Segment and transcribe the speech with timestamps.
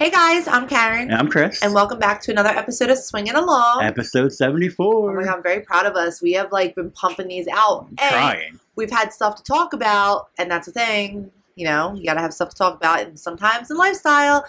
[0.00, 1.10] Hey guys, I'm Karen.
[1.10, 1.62] And I'm Chris.
[1.62, 3.82] And welcome back to another episode of Swinging Along.
[3.82, 5.10] Episode 74.
[5.10, 6.22] Oh my god, I'm very proud of us.
[6.22, 7.86] We have like been pumping these out.
[7.98, 8.58] Trying.
[8.76, 11.30] We've had stuff to talk about, and that's the thing.
[11.54, 14.46] You know, you gotta have stuff to talk about, and sometimes in lifestyle,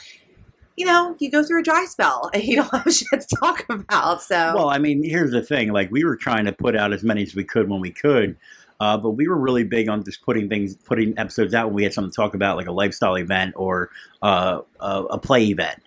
[0.78, 3.66] you know, you go through a dry spell and you don't have shit to talk
[3.70, 4.22] about.
[4.22, 5.74] So, Well, I mean, here's the thing.
[5.74, 8.38] Like, we were trying to put out as many as we could when we could.
[8.82, 11.84] Uh, but we were really big on just putting things, putting episodes out when we
[11.84, 13.92] had something to talk about, like a lifestyle event or
[14.24, 15.80] uh, a, a play event.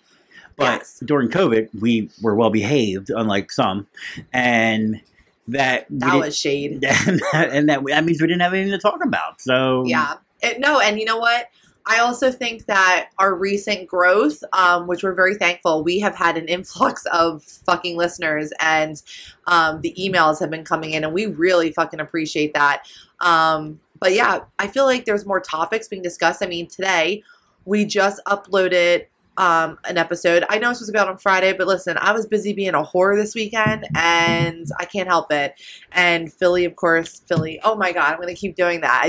[0.57, 1.03] But Yes.
[1.05, 3.89] during COVID, we were well behaved, unlike some,
[4.33, 5.01] and
[5.49, 6.85] that that was shade.
[7.07, 9.41] and that, and that that means we didn't have anything to talk about.
[9.41, 10.15] So Yeah.
[10.41, 11.49] It, no, and you know what?
[11.87, 16.37] I also think that our recent growth, um, which we're very thankful, we have had
[16.37, 19.03] an influx of fucking listeners, and
[19.47, 22.87] um, the emails have been coming in, and we really fucking appreciate that.
[23.21, 26.43] Um, but yeah, I feel like there's more topics being discussed.
[26.43, 27.23] I mean, today
[27.65, 30.45] we just uploaded um, an episode.
[30.49, 32.75] I know it's supposed to be out on Friday, but listen, I was busy being
[32.75, 35.55] a whore this weekend, and I can't help it.
[35.93, 37.61] And Philly, of course, Philly.
[37.65, 39.07] Oh my God, I'm gonna keep doing that.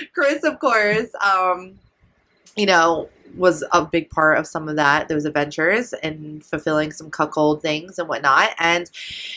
[0.14, 1.78] Chris, of course, um,
[2.56, 7.10] you know, was a big part of some of that, those adventures and fulfilling some
[7.10, 8.50] cuckold things and whatnot.
[8.58, 8.90] And,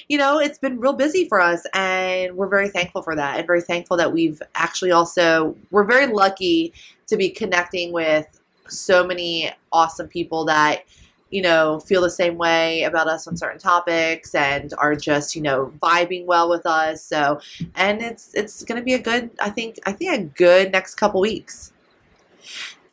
[0.07, 3.47] you know, it's been real busy for us and we're very thankful for that and
[3.47, 6.73] very thankful that we've actually also, we're very lucky
[7.07, 8.40] to be connecting with
[8.71, 10.83] so many awesome people that,
[11.29, 15.41] you know, feel the same way about us on certain topics and are just, you
[15.41, 17.03] know, vibing well with us.
[17.03, 17.39] So,
[17.75, 20.95] and it's it's going to be a good, I think, I think a good next
[20.95, 21.73] couple weeks.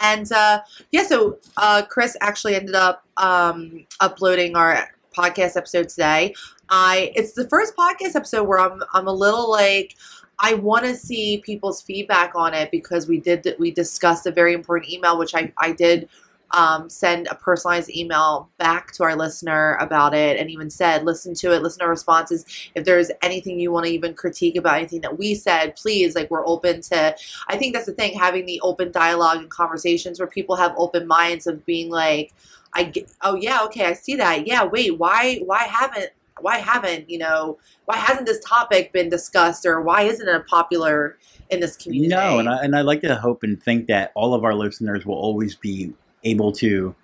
[0.00, 0.60] And uh,
[0.92, 6.34] yeah, so uh, Chris actually ended up um, uploading our podcast episode today.
[6.70, 9.96] I it's the first podcast episode where I'm I'm a little like
[10.40, 14.54] I want to see people's feedback on it because we did we discussed a very
[14.54, 16.08] important email which I I did
[16.52, 21.34] um, send a personalized email back to our listener about it and even said listen
[21.34, 25.02] to it listen to responses if there's anything you want to even critique about anything
[25.02, 27.14] that we said please like we're open to
[27.48, 31.06] I think that's the thing, having the open dialogue and conversations where people have open
[31.06, 32.32] minds of being like,
[32.74, 34.46] I get, oh yeah, okay, I see that.
[34.46, 39.66] Yeah, wait, why why haven't why haven't you know why hasn't this topic been discussed
[39.66, 41.18] or why isn't it popular
[41.50, 42.08] in this community?
[42.08, 45.06] No, and I, and I like to hope and think that all of our listeners
[45.06, 45.92] will always be
[46.24, 46.94] able to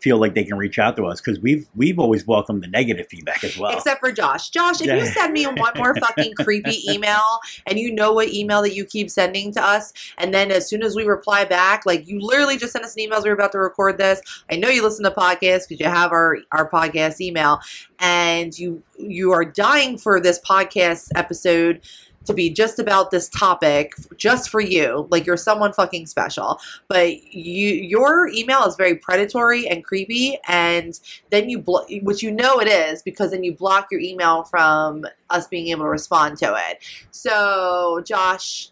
[0.00, 3.06] feel like they can reach out to us because we've we've always welcomed the negative
[3.08, 3.76] feedback as well.
[3.76, 4.50] Except for Josh.
[4.50, 8.62] Josh, if you send me one more fucking creepy email and you know what email
[8.62, 12.06] that you keep sending to us, and then as soon as we reply back, like
[12.06, 14.20] you literally just sent us an email as we were about to record this.
[14.50, 17.60] I know you listen to podcasts because you have our, our podcast email,
[17.98, 21.80] and you you are dying for this podcast episode
[22.26, 25.06] to be just about this topic just for you.
[25.10, 26.60] Like you're someone fucking special.
[26.88, 30.98] But you your email is very predatory and creepy and
[31.30, 35.06] then you blo- which you know it is because then you block your email from
[35.30, 36.82] us being able to respond to it.
[37.10, 38.70] So josh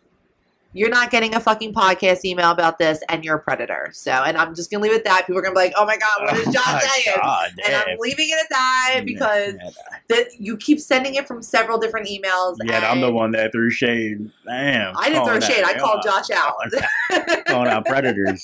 [0.74, 4.36] you're not getting a fucking podcast email about this and you're a predator so and
[4.36, 6.22] i'm just gonna leave it at that people are gonna be like oh my god
[6.22, 9.70] what is Oh josh saying God, and i'm leaving it at that because yeah,
[10.08, 13.70] that you keep sending it from several different emails yeah, I'm the one that threw
[13.70, 14.30] shade.
[14.46, 15.64] Damn, I didn't throw shade.
[15.64, 16.54] I called Josh out.
[17.46, 18.42] calling out predators.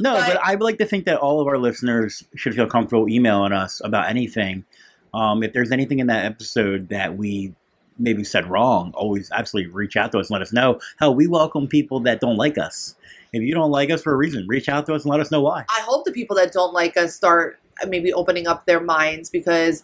[0.00, 2.66] No, But- but, I would like to think that all of our listeners should feel
[2.66, 4.64] comfortable emailing us about anything.
[5.12, 7.54] Um, if there's anything in that episode that we
[7.98, 10.80] maybe said wrong, always absolutely reach out to us and let us know.
[10.98, 12.96] Hell, we welcome people that don't like us.
[13.32, 15.30] If you don't like us for a reason, reach out to us and let us
[15.30, 15.64] know why.
[15.68, 17.58] I hope the people that don't like us start
[17.88, 19.82] maybe opening up their minds because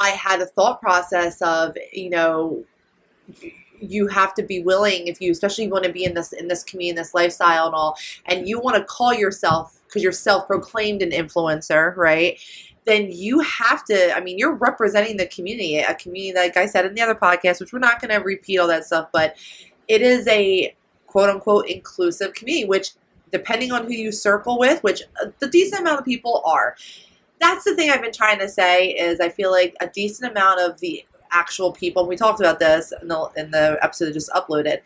[0.00, 2.64] I had a thought process of, you know,
[3.80, 6.62] you have to be willing if you especially want to be in this in this
[6.62, 11.10] community, this lifestyle and all, and you want to call yourself because you're self-proclaimed an
[11.10, 12.38] influencer, right?
[12.86, 14.16] Then you have to.
[14.16, 17.60] I mean, you're representing the community, a community like I said in the other podcast,
[17.60, 19.36] which we're not going to repeat all that stuff, but
[19.88, 20.74] it is a
[21.06, 22.92] quote unquote inclusive community, which
[23.32, 26.76] depending on who you circle with, which uh, the decent amount of people are.
[27.40, 30.60] That's the thing I've been trying to say is I feel like a decent amount
[30.60, 32.06] of the actual people.
[32.06, 34.80] We talked about this in the in the episode just uploaded.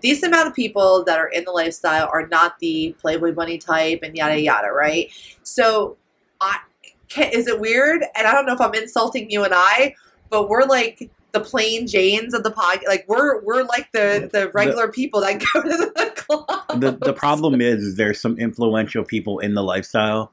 [0.00, 4.00] Decent amount of people that are in the lifestyle are not the Playboy bunny type
[4.02, 5.10] and yada yada, right?
[5.42, 5.96] So,
[6.40, 6.58] I
[7.08, 8.02] can, is it weird?
[8.16, 9.94] And I don't know if I'm insulting you and I,
[10.30, 12.80] but we're like the plain Janes of the pod.
[12.86, 16.80] Like we're we're like the the regular people that go to the club.
[16.80, 20.32] the the problem is, is there's some influential people in the lifestyle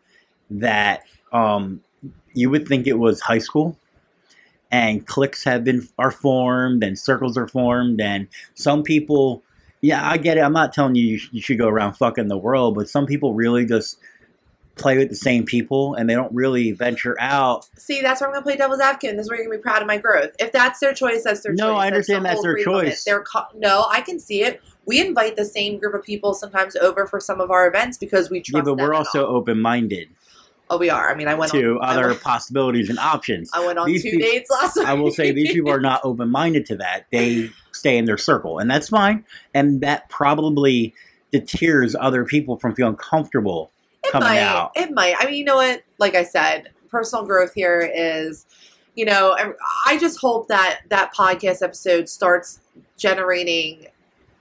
[0.50, 1.82] that um,
[2.34, 3.77] you would think it was high school
[4.72, 9.44] and cliques have been are formed and circles are formed and some people
[9.82, 12.27] yeah i get it i'm not telling you you, sh- you should go around fucking
[12.27, 14.00] the world but some people really just
[14.75, 17.67] play with the same people and they don't really venture out.
[17.77, 19.58] See, that's where I'm going to play devil's advocate, and this is where you're going
[19.58, 20.32] to be proud of my growth.
[20.39, 21.82] If that's their choice, that's their No, choice.
[21.82, 22.86] I understand the that's their freedom of it.
[22.88, 23.03] choice.
[23.03, 24.62] They're co- no, I can see it.
[24.86, 28.29] We invite the same group of people sometimes over for some of our events because
[28.29, 28.67] we trust.
[28.67, 30.10] Yeah, but we're also open minded
[30.70, 31.12] oh, we are.
[31.12, 33.50] I mean, I went to on, other went, possibilities and options.
[33.53, 34.88] I went on these two peop- dates last week.
[34.88, 37.05] I will say these people are not open minded to that.
[37.12, 39.25] They stay in their circle, and that's fine.
[39.53, 40.94] And that probably
[41.32, 43.72] deters other people from feeling comfortable
[44.06, 44.40] It coming might.
[44.40, 44.72] out.
[44.76, 45.16] It might.
[45.20, 45.84] I mean, you know what?
[45.98, 48.46] Like I said, personal growth here is,
[48.96, 49.36] you know,
[49.86, 52.60] I- just hope that that podcast episode starts
[52.98, 53.88] generating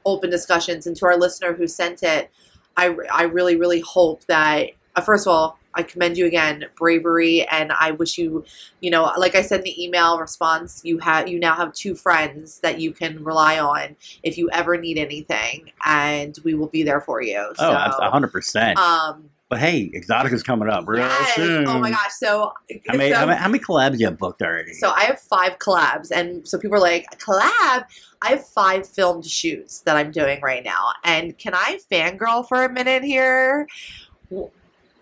[0.04, 0.87] open discussions.
[0.87, 2.30] And to our listener who sent it,
[2.76, 7.44] I, I really, really hope that, uh, first of all, I commend you again, bravery,
[7.49, 8.44] and I wish you,
[8.80, 11.97] you know, like I said in the email response, you have you now have two
[11.97, 16.85] friends that you can rely on if you ever need anything, and we will be
[16.85, 17.38] there for you.
[17.38, 18.78] Oh, so, a hundred percent.
[18.78, 21.34] um, But hey, Exotica's coming up real Yes.
[21.34, 21.66] soon.
[21.68, 22.12] Oh my gosh.
[22.18, 22.52] So,
[22.88, 24.72] How many, so, how many, how many collabs you have booked already?
[24.72, 26.10] so I have five collabs.
[26.10, 27.84] And so people are like, collab?
[28.22, 30.92] I have five filmed shoots that I'm doing right now.
[31.04, 33.68] And can I fangirl for a minute here?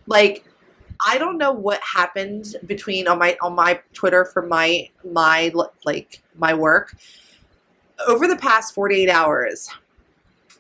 [0.06, 0.44] Like,
[1.06, 5.52] I don't know what happened between on my on my Twitter for my my
[5.84, 6.94] like my work
[8.06, 9.68] over the past 48 hours.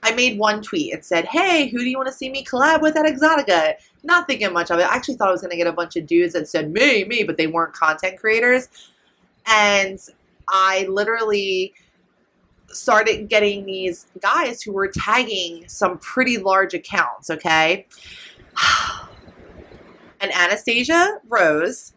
[0.02, 0.92] I made one tweet.
[0.92, 4.26] It said, "Hey, who do you want to see me collab with at Exotica?" Not
[4.26, 4.82] thinking much of it.
[4.82, 7.04] I actually thought I was going to get a bunch of dudes that said me,
[7.04, 8.68] me, but they weren't content creators.
[9.46, 10.00] And
[10.48, 11.72] I literally
[12.68, 17.30] started getting these guys who were tagging some pretty large accounts.
[17.30, 17.86] Okay,
[20.20, 21.94] and Anastasia Rose,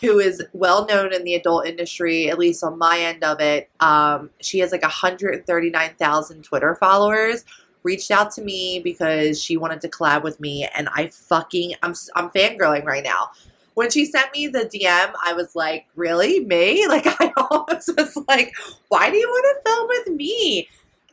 [0.00, 3.70] who is well known in the adult industry, at least on my end of it.
[3.80, 7.44] Um, she has like 139,000 Twitter followers.
[7.82, 11.94] Reached out to me because she wanted to collab with me, and I fucking I'm
[12.16, 13.30] I'm fangirling right now.
[13.74, 18.16] When she sent me the DM, I was like, "Really, me?" Like I almost was
[18.26, 18.52] like,
[18.88, 20.68] "Why do you want to film with me?"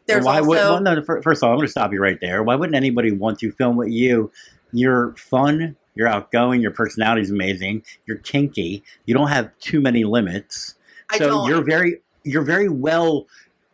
[0.08, 2.18] There's why also would, well, no, first of all, I'm going to stop you right
[2.20, 2.44] there.
[2.44, 4.32] Why wouldn't anybody want to film with you?
[4.72, 5.76] You're fun.
[5.96, 6.62] You're outgoing.
[6.62, 7.84] Your personality is amazing.
[8.06, 8.84] You're kinky.
[9.06, 10.76] You don't have too many limits.
[11.10, 11.50] I so don't.
[11.50, 13.28] you're very, you're very well.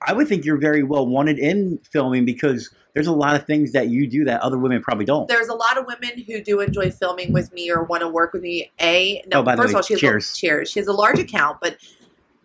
[0.05, 3.71] I would think you're very well wanted in filming because there's a lot of things
[3.73, 5.27] that you do that other women probably don't.
[5.27, 8.33] there's a lot of women who do enjoy filming with me or want to work
[8.33, 8.71] with me.
[8.81, 10.31] A no, Oh, by the first way, of all, she has cheers.
[10.31, 10.71] A, cheers.
[10.71, 11.77] She has a large account, but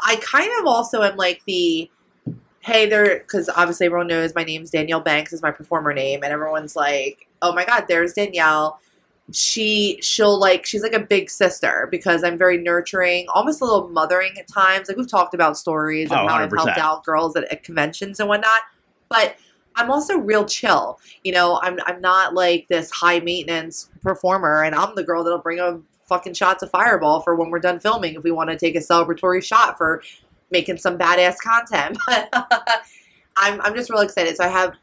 [0.01, 1.91] I kind of also am like the
[2.61, 6.33] hey there because obviously everyone knows my name's Danielle Banks is my performer name, and
[6.33, 8.81] everyone's like, oh my god, there's Danielle.
[9.33, 13.89] She she'll like she's like a big sister because I'm very nurturing, almost a little
[13.89, 14.89] mothering at times.
[14.89, 18.21] Like we've talked about stories of Oh, how I've helped out girls at, at conventions
[18.21, 18.61] and whatnot,
[19.09, 19.37] but
[19.77, 21.01] I'm also real chill.
[21.23, 25.39] You know, I'm I'm not like this high maintenance performer, and I'm the girl that'll
[25.39, 28.59] bring a fucking shots of Fireball for when we're done filming if we want to
[28.59, 30.03] take a celebratory shot for
[30.51, 31.99] making some badass content.
[32.07, 32.29] But
[33.37, 34.37] I'm I'm just real excited.
[34.37, 34.75] So I have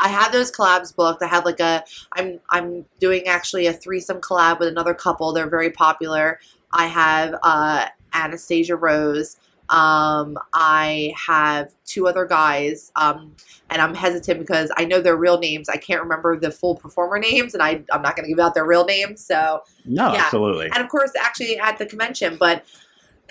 [0.00, 1.22] I have those collabs booked.
[1.22, 5.32] I have like a I'm I'm doing actually a threesome collab with another couple.
[5.32, 6.40] They're very popular.
[6.72, 9.36] I have uh, Anastasia Rose.
[9.68, 13.34] Um, I have two other guys, um,
[13.68, 15.68] and I'm hesitant because I know their real names.
[15.68, 18.54] I can't remember the full performer names, and I I'm not going to give out
[18.54, 19.24] their real names.
[19.24, 20.22] So no, yeah.
[20.24, 20.66] absolutely.
[20.66, 22.64] and of course actually at the convention but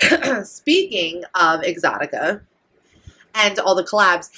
[0.44, 2.42] speaking of exotica
[3.34, 4.30] and all the collabs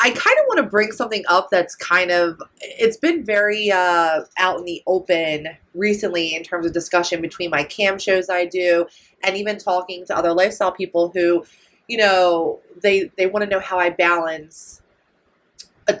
[0.00, 4.22] i kind of want to bring something up that's kind of it's been very uh,
[4.38, 8.86] out in the open recently in terms of discussion between my cam shows i do
[9.22, 11.44] and even talking to other lifestyle people who
[11.88, 14.82] you know they they want to know how i balance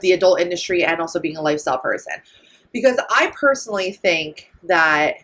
[0.00, 2.14] the adult industry and also being a lifestyle person
[2.72, 5.16] because i personally think that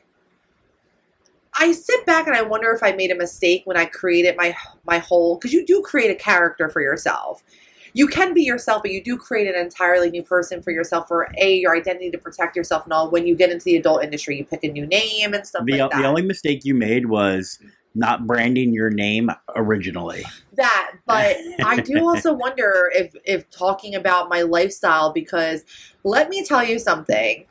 [1.52, 4.54] I sit back and I wonder if I made a mistake when I created my
[4.86, 7.42] my whole because you do create a character for yourself.
[7.92, 11.28] You can be yourself, but you do create an entirely new person for yourself for
[11.38, 13.10] a your identity to protect yourself and all.
[13.10, 15.78] When you get into the adult industry, you pick a new name and stuff The,
[15.78, 16.02] like that.
[16.02, 17.58] the only mistake you made was
[17.94, 20.24] not branding your name originally.
[20.54, 25.64] that, but I do also wonder if if talking about my lifestyle because
[26.04, 27.44] let me tell you something.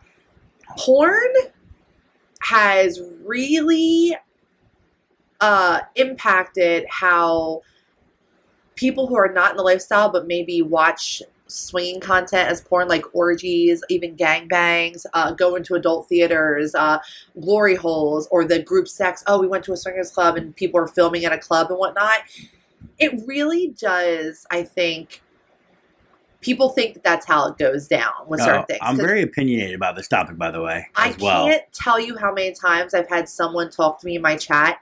[0.78, 1.34] Porn
[2.42, 4.16] has really
[5.42, 7.62] uh impacted how
[8.80, 13.04] people who are not in the lifestyle but maybe watch swinging content as porn like
[13.14, 16.98] orgies even gangbangs uh, go into adult theaters uh,
[17.42, 20.80] glory holes or the group sex oh we went to a swingers club and people
[20.80, 22.20] are filming at a club and whatnot
[23.00, 25.22] it really does i think
[26.42, 28.80] people think that that's how it goes down with certain Oh, things.
[28.82, 31.46] I'm very opinionated about this topic, by the way, I well.
[31.46, 34.80] can't tell you how many times I've had someone talk to me in my chat,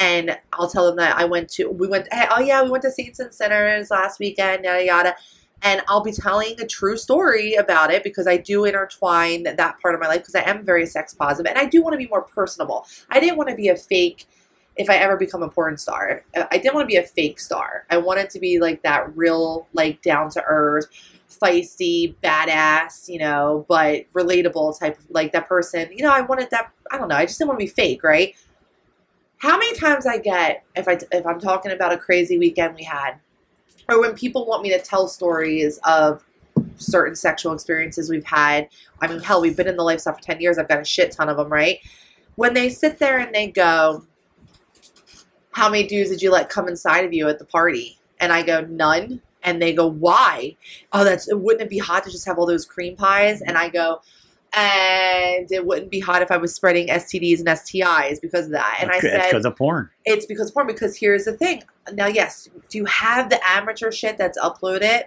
[0.00, 2.82] and I'll tell them that I went to, we went, hey, oh yeah, we went
[2.84, 5.14] to Saints and Sinners last weekend, yada yada,
[5.62, 9.94] and I'll be telling a true story about it because I do intertwine that part
[9.94, 12.08] of my life because I am very sex positive and I do want to be
[12.08, 12.86] more personable.
[13.10, 14.26] I didn't want to be a fake.
[14.76, 17.38] If I ever become a porn star, uh, I didn't want to be a fake
[17.38, 17.84] star.
[17.90, 20.86] I wanted to be like that real, like down to earth,
[21.28, 25.90] feisty, badass, you know, but relatable type of like that person.
[25.92, 26.72] You know, I wanted that.
[26.90, 27.16] I don't know.
[27.16, 28.34] I just didn't want to be fake, right?
[29.40, 32.84] How many times I get if I if I'm talking about a crazy weekend we
[32.84, 33.14] had,
[33.88, 36.22] or when people want me to tell stories of
[36.76, 38.68] certain sexual experiences we've had.
[39.00, 40.58] I mean, hell, we've been in the lifestyle for ten years.
[40.58, 41.78] I've got a shit ton of them, right?
[42.36, 44.04] When they sit there and they go,
[45.52, 48.42] "How many dudes did you let come inside of you at the party?" And I
[48.42, 50.54] go, "None." And they go, "Why?"
[50.92, 53.40] Oh, that's wouldn't it be hot to just have all those cream pies?
[53.40, 54.02] And I go,
[54.52, 58.78] and it wouldn't be hot if I was spreading STDs and STIs because of that.
[58.80, 59.90] And I said, it's said, because of porn.
[60.04, 60.66] it's because of porn.
[60.66, 61.62] Because here's the thing.
[61.92, 65.04] Now, yes, do you have the amateur shit that's uploaded?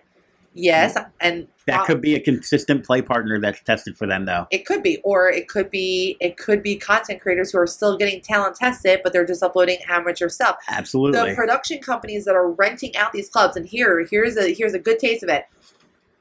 [0.55, 4.45] Yes, and That uh, could be a consistent play partner that's tested for them, though.
[4.51, 7.97] it could be, or it could be, it could be content creators who are still
[7.97, 10.57] getting talent tested, but they're just uploading amateur stuff.
[10.69, 11.31] Absolutely.
[11.31, 14.79] The production companies that are renting out these clubs, and here, here's a here's a
[14.79, 15.45] good taste of it.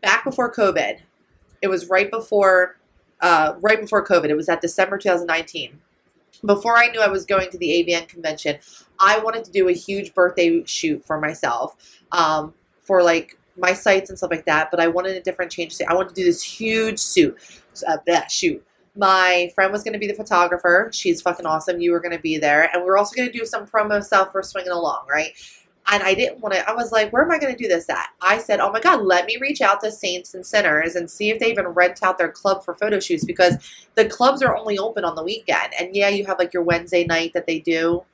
[0.00, 1.00] Back before COVID,
[1.60, 2.78] it was right before,
[3.22, 4.28] uh, right before COVID.
[4.28, 5.80] It was at December 2019.
[6.44, 8.58] Before I knew I was going to the AVN convention,
[8.98, 11.76] I wanted to do a huge birthday shoot for myself,
[12.10, 14.70] um, for like my sites and stuff like that.
[14.70, 15.76] But I wanted a different change.
[15.88, 17.38] I wanted to do this huge suit,
[17.86, 18.64] uh, bleh, shoot.
[18.96, 20.90] My friend was going to be the photographer.
[20.92, 21.80] She's fucking awesome.
[21.80, 24.02] You were going to be there, and we were also going to do some promo
[24.02, 25.32] stuff for swinging along, right?
[25.90, 26.68] And I didn't want to.
[26.68, 28.10] I was like, where am I going to do this at?
[28.20, 31.30] I said, oh my god, let me reach out to Saints and Sinners and see
[31.30, 33.56] if they even rent out their club for photo shoots because
[33.96, 35.72] the clubs are only open on the weekend.
[35.78, 38.04] And yeah, you have like your Wednesday night that they do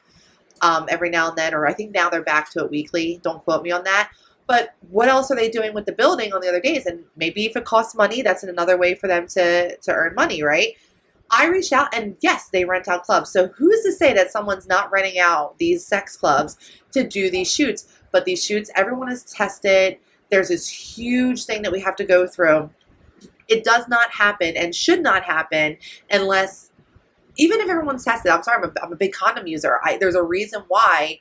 [0.63, 3.21] um, every now and then, or I think now they're back to it weekly.
[3.23, 4.11] Don't quote me on that.
[4.47, 6.87] But what else are they doing with the building on the other days?
[6.87, 10.43] And maybe if it costs money, that's another way for them to to earn money,
[10.43, 10.75] right?
[11.31, 13.31] I reached out and yes, they rent out clubs.
[13.31, 16.57] So who's to say that someone's not renting out these sex clubs
[16.93, 17.87] to do these shoots?
[18.11, 19.99] But these shoots, everyone is tested.
[20.31, 22.71] There's this huge thing that we have to go through.
[23.49, 25.77] It does not happen and should not happen
[26.11, 26.71] unless,
[27.37, 28.31] even if everyone's tested.
[28.31, 29.81] I'm sorry, I'm a, I'm a big condom user.
[29.85, 31.21] I, there's a reason why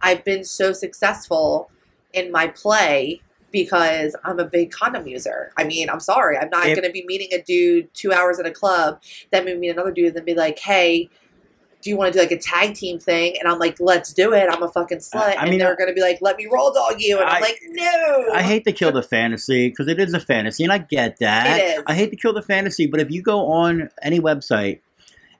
[0.00, 1.70] I've been so successful
[2.12, 3.22] in my play
[3.54, 5.52] because I'm a big condom user.
[5.56, 6.36] I mean, I'm sorry.
[6.36, 9.68] I'm not going to be meeting a dude two hours at a club, then meet
[9.68, 11.08] another dude, and then be like, hey,
[11.80, 13.36] do you want to do like a tag team thing?
[13.38, 14.48] And I'm like, let's do it.
[14.50, 15.36] I'm a fucking slut.
[15.38, 17.20] I mean, and they're going to be like, let me roll dog you.
[17.20, 18.28] And I, am like, no.
[18.34, 21.60] I hate to kill the fantasy because it is a fantasy, and I get that.
[21.60, 21.84] It is.
[21.86, 24.80] I hate to kill the fantasy, but if you go on any website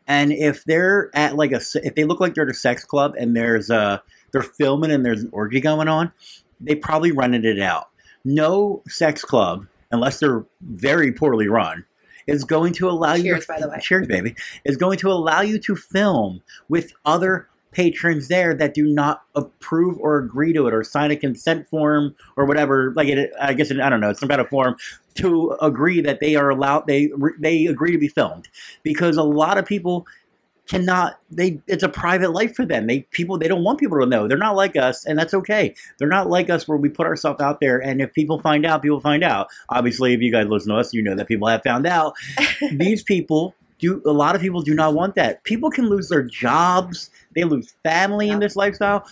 [0.07, 3.14] and if they're at like a, if they look like they're at a sex club
[3.18, 4.00] and there's a,
[4.31, 6.12] they're filming and there's an orgy going on,
[6.61, 7.88] they probably rented it out.
[8.25, 11.85] No sex club, unless they're very poorly run,
[12.27, 13.33] is going to allow you.
[13.35, 13.79] Cheers, to, by the way.
[13.81, 14.35] Cheers, baby.
[14.65, 19.99] Is going to allow you to film with other patrons there that do not approve
[19.99, 22.93] or agree to it or sign a consent form or whatever.
[22.95, 24.77] Like it, I guess it, I don't know, it's some kind of form
[25.17, 26.87] to agree that they are allowed.
[26.87, 28.49] They they agree to be filmed
[28.83, 30.07] because a lot of people
[30.66, 32.87] cannot they it's a private life for them.
[32.87, 34.27] They people they don't want people to know.
[34.27, 35.74] They're not like us and that's okay.
[35.98, 38.83] They're not like us where we put ourselves out there and if people find out
[38.83, 39.48] people find out.
[39.68, 42.14] Obviously if you guys listen to us you know that people have found out.
[42.72, 45.44] These people do a lot of people do not want that.
[45.44, 47.11] People can lose their jobs.
[47.35, 49.07] They lose family in this lifestyle.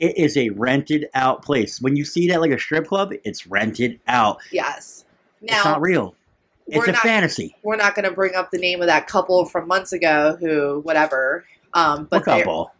[0.00, 1.80] It is a rented out place.
[1.80, 4.38] When you see that like a strip club it's rented out.
[4.50, 5.06] Yes.
[5.40, 6.14] Now it's not real
[6.70, 7.54] it's we're a not fantasy.
[7.62, 10.80] we're not going to bring up the name of that couple from months ago who,
[10.80, 11.44] whatever.
[11.74, 12.72] Um, but what couple?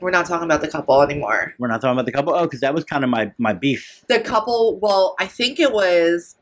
[0.00, 1.54] We're not talking about the couple anymore.
[1.58, 2.34] we're not talking about the couple?
[2.34, 4.04] Oh because that was kind of my my beef.
[4.08, 6.36] The couple well i think it was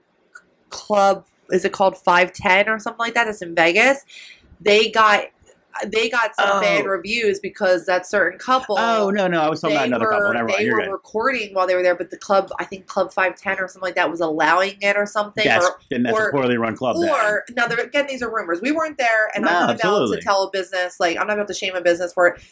[0.71, 3.29] club is it called 510 or something like that?
[3.29, 4.05] It's in vegas.
[4.61, 5.25] They got
[5.87, 6.61] they got some Oh.
[6.61, 10.11] bad reviews because that certain couple Oh no, no, I was talking about another were,
[10.13, 10.33] couple.
[10.33, 13.63] Never they were recording while they were there but the club i think club 510
[13.65, 16.33] or something like that was allowing it or something That's, or then that's or- a
[16.33, 16.97] poorly run club.
[16.97, 20.17] or now again these are rumors we weren't there and No, i'm not absolutely.
[20.17, 22.43] about to tell a business like i'm not about to shame a business for it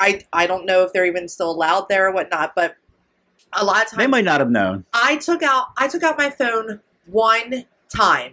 [0.00, 2.76] i i don't know if they're even still allowed there or whatnot but
[3.54, 4.86] a lot of times they might not have known.
[4.94, 8.32] I took out I took out my phone one time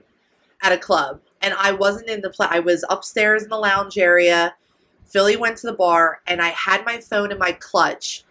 [0.63, 3.97] at a club, and I wasn't in the pla I was upstairs in the lounge
[3.97, 4.55] area.
[5.05, 8.23] Philly went to the bar, and I had my phone in my clutch,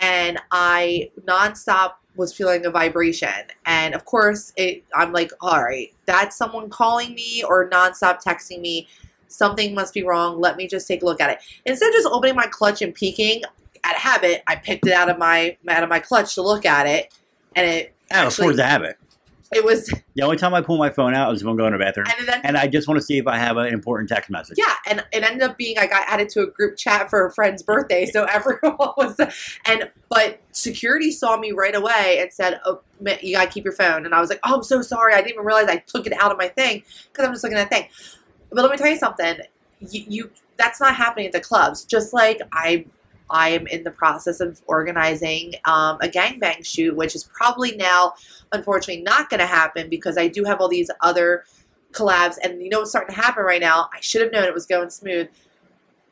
[0.00, 3.28] and I nonstop was feeling a vibration,
[3.66, 4.84] and of course, it.
[4.94, 8.88] I'm like, all right, that's someone calling me or nonstop texting me.
[9.28, 10.40] Something must be wrong.
[10.40, 11.38] Let me just take a look at it.
[11.66, 13.42] Instead of just opening my clutch and peeking,
[13.84, 16.86] at habit, I picked it out of my out of my clutch to look at
[16.86, 17.12] it,
[17.54, 18.96] and it of actually force of habit.
[19.54, 21.78] It was The only time I pull my phone out is when I'm going to
[21.78, 24.08] the bathroom, and then and I just want to see if I have an important
[24.08, 24.56] text message.
[24.58, 27.32] yeah, and it ended up being I got added to a group chat for a
[27.32, 29.18] friend's birthday, so everyone was
[29.66, 32.80] and but security saw me right away and said, "Oh,
[33.22, 35.14] you gotta keep your phone." And I was like, "Oh, I'm so sorry.
[35.14, 37.58] I didn't even realize I took it out of my thing because I'm just looking
[37.58, 37.88] at the thing."
[38.50, 39.38] But let me tell you something.
[39.80, 41.84] You, you that's not happening at the clubs.
[41.84, 42.86] Just like I.
[43.30, 48.14] I am in the process of organizing um, a gangbang shoot, which is probably now,
[48.52, 51.44] unfortunately, not going to happen because I do have all these other
[51.94, 54.52] collabs and you know what's starting to happen right now i should have known it
[54.52, 55.28] was going smooth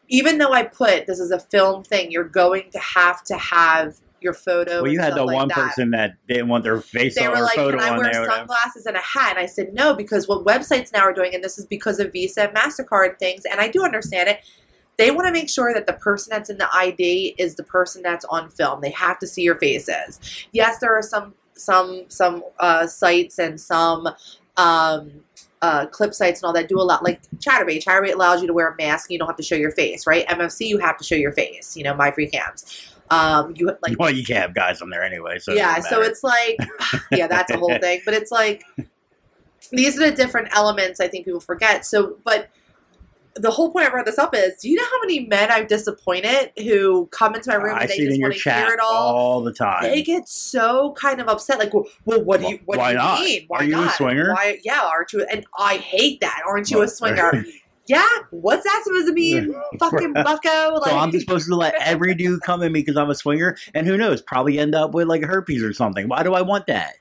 [0.09, 3.97] even though i put this is a film thing you're going to have to have
[4.21, 5.57] your photo Well, you had the like one that.
[5.57, 8.25] person that didn't want their face they on were like photo can i wear there.
[8.25, 11.43] sunglasses and a hat and i said no because what websites now are doing and
[11.43, 14.41] this is because of visa and mastercard things and i do understand it
[14.99, 18.03] they want to make sure that the person that's in the id is the person
[18.03, 18.81] that's on film.
[18.81, 20.21] They have to see your faces.
[20.53, 24.09] Yes there are some some some uh, sites and some
[24.57, 25.13] um,
[25.63, 27.85] uh, clip sites and all that do a lot like Chaturbate.
[27.85, 30.07] Chaturbate allows you to wear a mask and you don't have to show your face
[30.07, 30.27] right?
[30.29, 32.89] MFC, you have to show your face you know my free cams.
[33.11, 35.39] Um, you like well, you can't have guys on there anyway.
[35.39, 36.59] So yeah so it's like
[37.13, 38.65] yeah that's a whole thing but it's like
[39.71, 41.87] these are the different elements i think people forget.
[41.87, 42.49] So but
[43.37, 45.67] the whole point i brought this up is do you know how many men i've
[45.69, 49.17] disappointed who come into my room I and they just want to hear it all
[49.17, 49.83] all the time.
[49.85, 52.93] they get so kind of upset like well, well what do you what Why do
[52.93, 53.21] you not?
[53.21, 54.33] mean why Are you a swinger?
[54.33, 57.45] why yeah aren't you and i hate that aren't you a swinger
[57.87, 61.75] yeah what's that supposed to mean fucking bucko like so I'm just supposed to let
[61.81, 64.95] every dude come at me because I'm a swinger, and who knows, probably end up
[64.95, 66.09] with like herpes or something.
[66.09, 66.95] Why do I want that?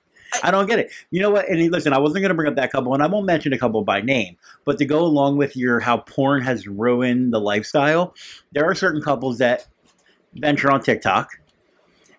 [0.44, 0.92] I don't get it.
[1.12, 1.50] You know what?
[1.50, 3.58] And listen, I wasn't going to bring up that couple, and I won't mention a
[3.58, 8.16] couple by name, but to go along with your how porn has ruined the lifestyle,
[8.52, 9.68] there are certain couples that
[10.36, 11.30] venture on TikTok,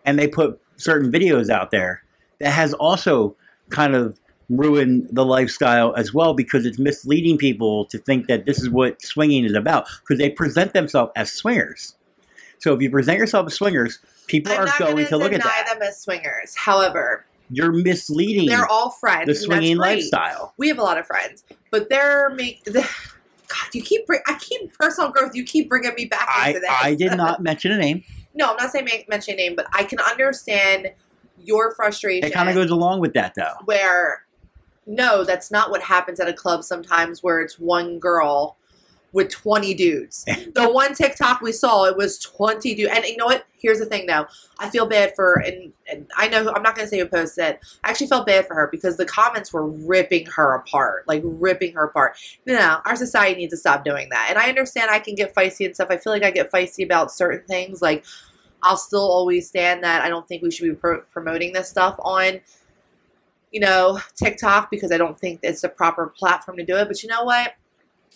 [0.05, 2.03] and they put certain videos out there
[2.41, 3.37] that has also
[3.71, 4.19] kind of
[4.51, 9.01] ruined the lifestyle as well because it's misleading people to think that this is what
[9.01, 11.95] swinging is about because they present themselves as swingers.
[12.59, 15.63] So if you present yourself as swingers, people I'm are going gonna look at deny
[15.67, 15.75] that.
[15.79, 16.55] them as swingers.
[16.55, 19.27] However, You're misleading they're all friends.
[19.27, 20.55] the swinging lifestyle.
[20.57, 22.65] We have a lot of friends, but they're make.
[22.73, 25.35] God, you keep bring, I keep personal growth.
[25.35, 26.71] You keep bringing me back I, into this.
[26.71, 28.03] I did not mention a name.
[28.35, 30.91] no, I'm not saying mention a name, but I can understand
[31.39, 32.27] your frustration.
[32.27, 33.55] It kind of goes along with that though.
[33.67, 34.25] where
[34.87, 38.57] no, that's not what happens at a club sometimes where it's one girl
[39.13, 40.25] with 20 dudes.
[40.55, 42.93] the one TikTok we saw, it was 20 dudes.
[42.95, 43.45] And you know what?
[43.59, 44.27] Here's the thing though.
[44.59, 47.45] I feel bad for, and, and I know, I'm not going to say who posted
[47.45, 47.61] it.
[47.85, 51.75] I actually felt bad for her because the comments were ripping her apart, like ripping
[51.75, 52.17] her apart.
[52.47, 54.27] No, no, our society needs to stop doing that.
[54.31, 55.89] And I understand I can get feisty and stuff.
[55.91, 57.83] I feel like I get feisty about certain things.
[57.83, 58.05] Like,
[58.65, 61.97] I'll still always stand that I don't think we should be pro- promoting this stuff
[62.01, 62.41] on
[63.53, 66.89] you know, TikTok because I don't think it's the proper platform to do it.
[66.89, 67.55] But you know what?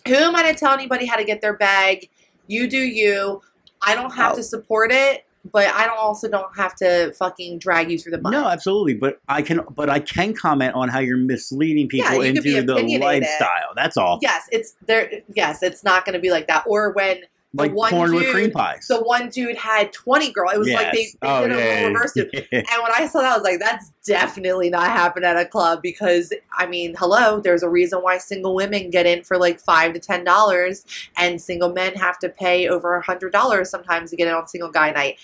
[0.07, 2.09] Who am I to tell anybody how to get their bag?
[2.47, 3.41] You do you.
[3.81, 4.35] I don't have Oh.
[4.37, 8.21] to support it, but I don't also don't have to fucking drag you through the
[8.21, 8.31] mud.
[8.31, 8.95] No, absolutely.
[8.95, 12.63] But I can, but I can comment on how you're misleading Yeah, people you into
[12.63, 13.73] the lifestyle.
[13.75, 14.19] That's all.
[14.21, 15.11] Yes, it's there.
[15.35, 16.63] Yes, it's not going to be like that.
[16.67, 17.21] Or when
[17.57, 18.87] like one porn with dude- cream pies.
[18.87, 20.53] the one dude had twenty girls.
[20.53, 22.29] it was like they, they Oh, did a yeah, role yeah, reverse it.
[22.33, 22.41] yeah.
[22.71, 25.81] And when I saw that, I was like, that's definitely not happening at a club
[25.81, 29.93] because, I mean, hello, there's a reason why single women get in for like five
[29.93, 30.85] to ten dollars,
[31.17, 34.47] and single men have to pay over a hundred dollars sometimes to get in on
[34.47, 35.17] single guy night.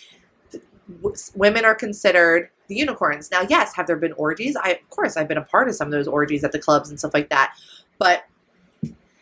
[1.01, 3.29] W- Women are considered the unicorns.
[3.31, 4.55] Now, yes, have there been orgies?
[4.61, 6.89] I, of course, I've been a part of some of those orgies at the clubs
[6.89, 7.55] and stuff like that,
[7.99, 8.23] but.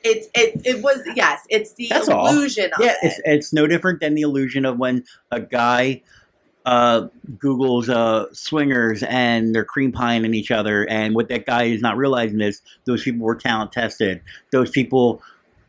[0.04, 2.28] It, it, it was yes it's the That's all.
[2.28, 6.02] illusion of yeah, it it's it's no different than the illusion of when a guy
[6.66, 7.08] uh,
[7.40, 11.82] Google's uh, swingers and they're cream pieing in each other, and what that guy is
[11.82, 14.22] not realizing is those people were talent tested.
[14.52, 15.22] Those people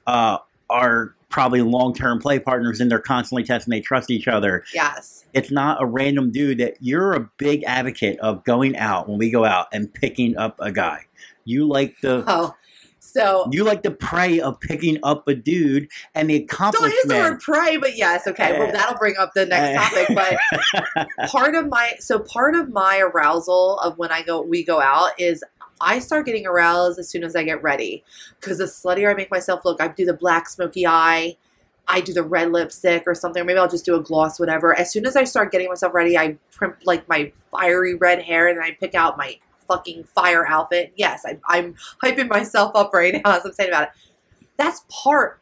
[0.07, 3.71] uh, are probably long term play partners, and they're constantly testing.
[3.71, 4.65] They trust each other.
[4.75, 9.19] yes It's not a random dude that you're a big advocate of going out when
[9.19, 11.07] we go out and picking up a guy.
[11.45, 12.55] You like the oh
[13.13, 16.93] so you like the prey of picking up a dude and the accomplishment.
[16.93, 18.59] Don't use the word pray, but yes, okay.
[18.59, 20.39] Well, that'll bring up the next uh, topic.
[20.97, 24.81] But part of my so part of my arousal of when I go we go
[24.81, 25.45] out is
[25.83, 28.03] I start getting aroused as soon as I get ready
[28.41, 31.37] because the sluttier I make myself look, I do the black smoky eye.
[31.89, 34.79] I do the red lipstick or something, or maybe I'll just do a gloss, whatever.
[34.79, 38.49] As soon as I start getting myself ready, I primp like my fiery red hair,
[38.49, 39.37] and then I pick out my
[39.73, 40.93] fucking fire outfit.
[40.97, 43.91] Yes, I, I'm hyping myself up right now as I'm saying about it.
[44.57, 45.41] That's part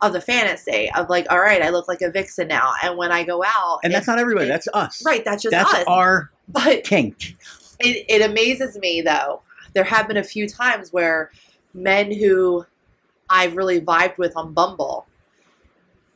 [0.00, 3.10] of the fantasy of like, all right, I look like a vixen now, and when
[3.12, 4.46] I go out, And that's not everybody.
[4.46, 5.02] it- That's us.
[5.04, 5.24] right.
[5.24, 5.84] That's just That's us.
[5.86, 7.36] our but kink.
[7.80, 9.42] it, it amazes me though.
[9.74, 11.30] There have been a few times where
[11.74, 12.64] men who
[13.30, 15.06] I've really vibed with on Bumble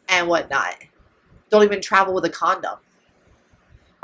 [0.09, 0.75] and whatnot
[1.51, 2.79] don't even travel with a condom.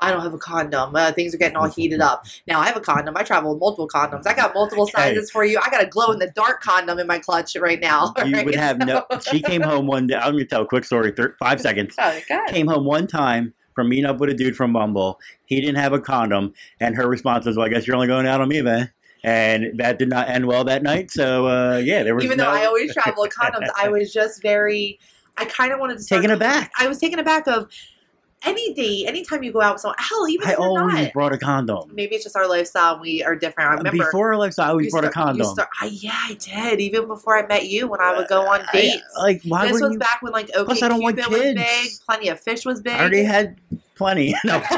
[0.01, 0.95] I don't have a condom.
[0.95, 2.27] Uh, things are getting all heated up.
[2.47, 3.17] Now I have a condom.
[3.17, 4.27] I travel with multiple condoms.
[4.27, 5.59] I got multiple sizes for you.
[5.63, 8.13] I got a glow in the dark condom in my clutch right now.
[8.25, 8.45] You right?
[8.47, 9.05] would have no.
[9.29, 10.15] She came home one day.
[10.15, 11.13] I'm gonna tell a quick story.
[11.13, 11.95] Thir- five seconds.
[11.99, 12.21] Oh.
[12.49, 15.21] Came home one time from meeting up with a dude from Bumble.
[15.47, 18.27] He didn't have a condom, and her response was, "Well, I guess you're only going
[18.27, 18.91] out on me, man."
[19.25, 21.11] And that did not end well that night.
[21.11, 24.13] So uh, yeah, there was Even though no- I always travel with condoms, I was
[24.13, 24.99] just very.
[25.37, 26.73] I kind of wanted to start taken aback.
[26.79, 27.69] I was taken aback of
[28.45, 29.97] any day, anytime you go out with someone.
[29.99, 31.13] Hell, even I if you're always not.
[31.13, 31.91] brought a condom.
[31.93, 32.93] Maybe it's just our lifestyle.
[32.95, 33.69] and We are different.
[33.71, 35.55] I uh, remember Before our lifestyle, I always brought a start- you condom.
[35.55, 36.81] start- I, yeah, I did.
[36.81, 39.03] Even before I met you, when I would go uh, on I- dates.
[39.19, 39.99] like, why this was you?
[39.99, 41.61] back when like OK Plus, I don't want Cupid was kids.
[41.61, 42.93] big, Plenty of Fish was big.
[42.95, 43.57] I already had
[43.97, 44.35] plenty.
[44.45, 44.63] No.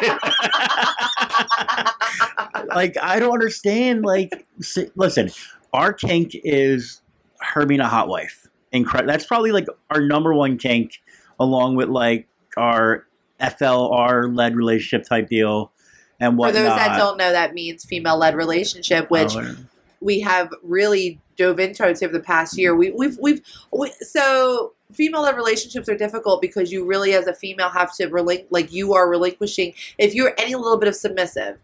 [2.74, 4.04] like I don't understand.
[4.04, 5.30] Like, si- listen,
[5.72, 7.02] our kink is
[7.40, 8.48] her being a hot wife.
[8.72, 9.12] Incredible.
[9.12, 11.00] That's probably like our number one kink,
[11.38, 13.06] along with like our
[13.40, 15.72] FLR led relationship type deal
[16.20, 19.56] and For those that don't know, that means female-led relationship, which Oh,
[20.00, 22.76] we have really dove into I would say, over the past year.
[22.76, 23.40] We, we've we've
[23.72, 28.46] we, so female-led relationships are difficult because you really, as a female, have to relin-
[28.50, 29.72] like you are relinquishing.
[29.98, 31.58] If you're any little bit of submissive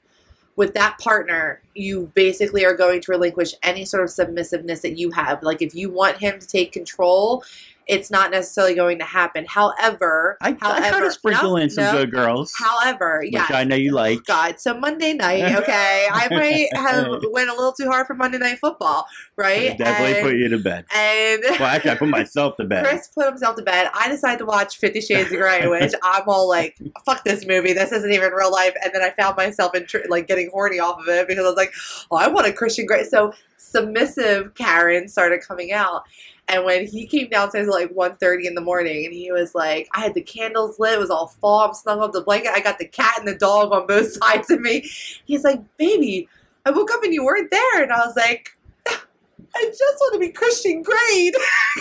[0.56, 5.10] with that partner, you basically are going to relinquish any sort of submissiveness that you
[5.10, 5.42] have.
[5.42, 7.44] Like if you want him to take control.
[7.86, 9.44] It's not necessarily going to happen.
[9.46, 11.92] However, I, I try however, to sprinkle no, in some no.
[11.92, 14.24] good girls, However, yeah, which I know you like.
[14.24, 14.58] God.
[14.58, 18.58] So Monday night, okay, I might have went a little too hard for Monday night
[18.58, 19.78] football, right?
[19.78, 20.84] Definitely and, put you to bed.
[20.92, 22.84] and Well, actually, I put myself to bed.
[22.84, 23.88] Chris put himself to bed.
[23.94, 27.72] I decided to watch Fifty Shades of Grey, which I'm all like, "Fuck this movie.
[27.72, 30.80] This isn't even real life." And then I found myself in tr- like getting horny
[30.80, 31.72] off of it because I was like,
[32.10, 36.02] "Oh, I want a Christian Grey." So submissive Karen started coming out.
[36.48, 39.88] And when he came downstairs at like 1.30 in the morning and he was like,
[39.92, 42.60] I had the candles lit, it was all fall, I'm snug up the blanket, I
[42.60, 44.88] got the cat and the dog on both sides of me.
[45.24, 46.28] He's like, baby,
[46.64, 47.82] I woke up and you weren't there.
[47.82, 48.56] And I was like,
[48.88, 51.32] I just want to be Christian Grey.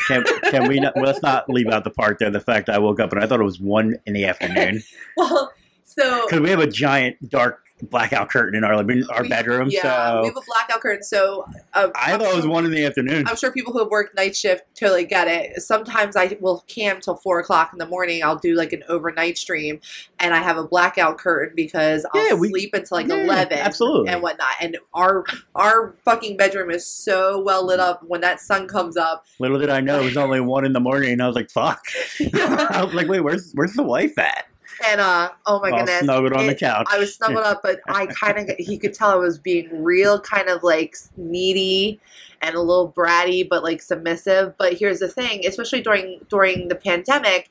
[0.07, 2.79] Can, can we not, well, let's not leave out the part there, the fact I
[2.79, 4.83] woke up and I thought it was one in the afternoon.
[5.17, 5.53] Well,
[5.97, 9.67] so Because we have a giant dark blackout curtain in our living, our we- bedroom.
[9.69, 11.03] Yeah, we have a blackout curtain.
[11.03, 13.27] So uh, I I'm thought it was sure- one in the afternoon.
[13.27, 15.61] I'm sure people who have worked night shift totally get it.
[15.61, 18.23] Sometimes I will cam till four o'clock in the morning.
[18.23, 19.81] I'll do like an overnight stream,
[20.19, 23.57] and I have a blackout curtain because I'll Yeah, we- sleep until like Yeah, eleven,
[23.57, 24.07] absolutely.
[24.09, 24.53] and whatnot.
[24.61, 28.03] And our our fucking bedroom is so well lit up.
[28.07, 30.79] When that sun comes up, Little did I know it was only one in the
[30.79, 31.81] morning, and I was like, "Fuck!"
[32.33, 34.45] I was like, "Wait, where's where's the wife at?"
[34.87, 36.87] And uh, oh my goodness, snuggled on the couch.
[36.91, 40.19] I was snuggled up, but I kind of he could tell I was being real
[40.19, 41.99] kind of like needy
[42.41, 44.57] and a little bratty, but like submissive.
[44.57, 47.49] But here's the thing, especially during during the pandemic,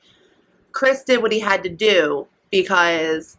[0.72, 3.36] Chris did what he had to do because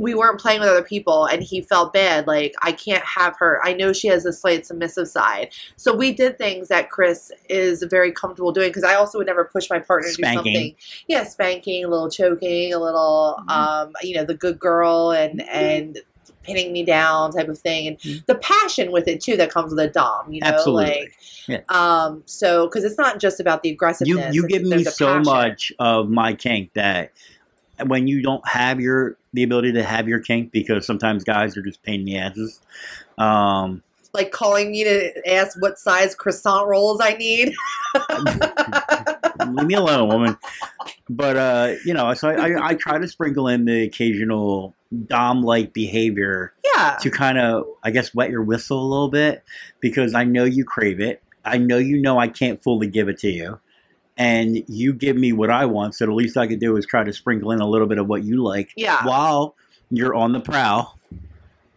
[0.00, 3.60] we weren't playing with other people and he felt bad like i can't have her
[3.64, 7.82] i know she has a slight submissive side so we did things that chris is
[7.90, 10.36] very comfortable doing because i also would never push my partner to do Spanking.
[10.54, 10.74] something
[11.06, 13.52] yeah spanking a little choking a little Mhm.
[13.52, 15.98] um you know the good girl and and
[16.42, 18.24] pinning me down type of thing and Mhm.
[18.26, 21.10] the passion with it too that comes with a dom you know Absolutely.
[21.48, 24.82] like um so because it's not just about the you aggressiveness you it's- give me
[24.84, 25.22] so passion.
[25.24, 27.12] much of my kink that
[27.86, 31.62] when you don't have your the ability to have your kink because sometimes guys are
[31.62, 32.60] just pain in the asses.
[33.18, 37.54] Um, like calling me to ask what size croissant rolls I need.
[39.54, 40.38] leave me alone, woman.
[41.08, 44.74] But uh, you know, so I, I, I try to sprinkle in the occasional
[45.06, 46.96] dom-like behavior yeah.
[47.00, 49.44] to kind of, I guess, wet your whistle a little bit
[49.80, 51.22] because I know you crave it.
[51.44, 53.58] I know you know I can't fully give it to you,
[54.20, 55.94] and you give me what I want.
[55.94, 58.06] So the least I could do is try to sprinkle in a little bit of
[58.06, 59.02] what you like Yeah.
[59.06, 59.56] while
[59.90, 60.98] you're on the prowl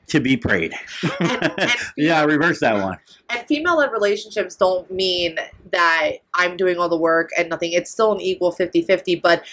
[0.08, 0.74] to be preyed.
[1.22, 3.00] And- and- yeah, I reversed that one.
[3.30, 5.38] And female led relationships don't mean
[5.72, 7.72] that I'm doing all the work and nothing.
[7.72, 9.46] It's still an equal 50 50, but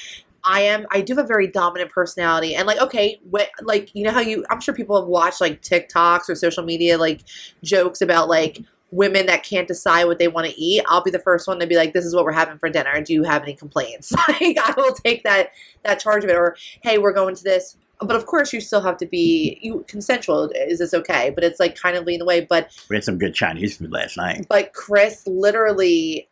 [0.42, 2.57] I am, I do have a very dominant personality.
[2.57, 5.62] And like, okay, what, like, you know how you, I'm sure people have watched like
[5.62, 7.20] TikToks or social media, like
[7.62, 8.59] jokes about like,
[8.92, 11.66] women that can't decide what they want to eat, I'll be the first one to
[11.66, 13.00] be like, "This is what we're having for dinner.
[13.00, 15.50] Do you have any complaints?" like I will take that
[15.85, 16.37] that charge of it.
[16.37, 19.85] Or, "Hey, we're going to this." But of course, you still have to be you
[19.87, 20.50] consensual.
[20.55, 21.31] Is this okay?
[21.31, 22.40] But it's like kind of leading the way.
[22.40, 24.46] But We had some good Chinese food last night.
[24.48, 26.26] but Chris literally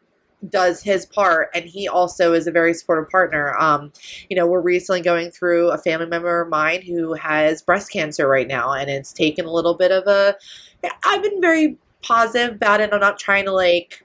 [0.48, 3.56] does his part and he also is a very supportive partner.
[3.58, 3.92] Um,
[4.30, 8.28] you know, we're recently going through a family member of mine who has breast cancer
[8.28, 10.36] right now and it's taken a little bit of a
[11.04, 12.92] I've been very positive about it.
[12.92, 14.04] I'm not trying to like,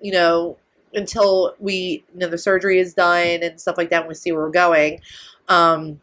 [0.00, 0.56] you know,
[0.94, 4.32] until we you know the surgery is done and stuff like that and we see
[4.32, 5.00] where we're going.
[5.48, 6.00] Um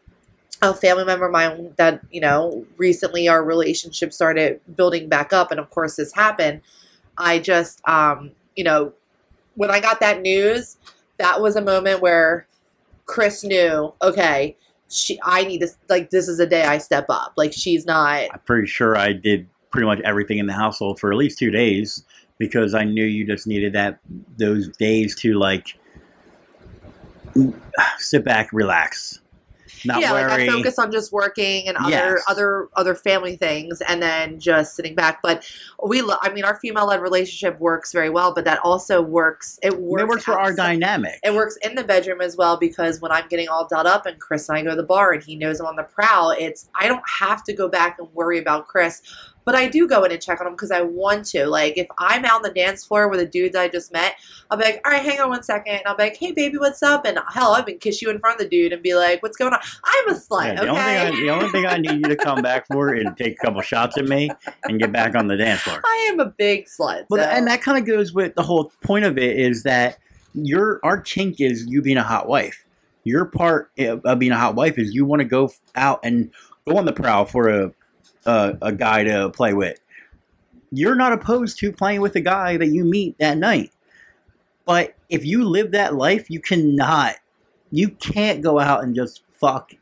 [0.62, 5.50] a family member of mine that, you know, recently our relationship started building back up
[5.50, 6.60] and of course this happened.
[7.18, 8.92] I just um, you know,
[9.56, 10.78] when I got that news,
[11.18, 12.46] that was a moment where
[13.06, 14.56] Chris knew, okay,
[14.88, 17.34] she I need to like this is a day I step up.
[17.36, 21.10] Like she's not I'm pretty sure I did pretty much everything in the household for
[21.10, 22.04] at least two days
[22.38, 23.98] because I knew you just needed that
[24.38, 25.76] those days to like
[27.98, 29.20] sit back, relax,
[29.84, 30.30] not yeah, like.
[30.30, 32.22] I focus on just working and other Yes.
[32.28, 35.20] other other family things, and then just sitting back.
[35.22, 35.44] But
[35.84, 39.58] we, lo- I mean, our female led relationship works very well, but that also works.
[39.62, 40.02] It works.
[40.02, 41.18] it works for our dynamic.
[41.22, 44.18] It works in the bedroom as well because when I'm getting all done up and
[44.20, 46.70] Chris and I go to the bar and he knows I'm on the prowl, it's
[46.74, 49.02] I don't have to go back and worry about Chris,
[49.44, 51.46] but I do go in and check on them because I want to.
[51.46, 54.16] Like if I'm out on the dance floor with a dude that I just met,
[54.50, 55.74] I'll be like, all right, hang on one second.
[55.74, 57.04] And I'll be like, hey baby, what's up?
[57.04, 59.36] And hell, I've been kiss you in front of the dude and be like, what's
[59.36, 59.60] going on?
[59.84, 61.10] I'm a slut, Yeah, the, only okay?
[61.10, 63.46] thing I, the only thing I need you to come back for is take a
[63.46, 64.30] couple shots at me
[64.64, 65.80] and get back on the dance floor.
[65.84, 67.04] I am a big slut.
[67.10, 69.98] Well, so- and that kind of goes with the whole point of it is that
[70.34, 72.64] your our kink is you being a hot wife.
[73.04, 76.30] Your part eh, of being a hot wife is you want to go out and
[76.66, 77.72] go on the prowl for a
[78.26, 79.78] a, a guy to play with.
[80.72, 83.70] You're not opposed to playing with a guy that you meet that night,
[84.64, 87.14] but if you live that life, you cannot,
[87.70, 89.72] you can't go out and just fuck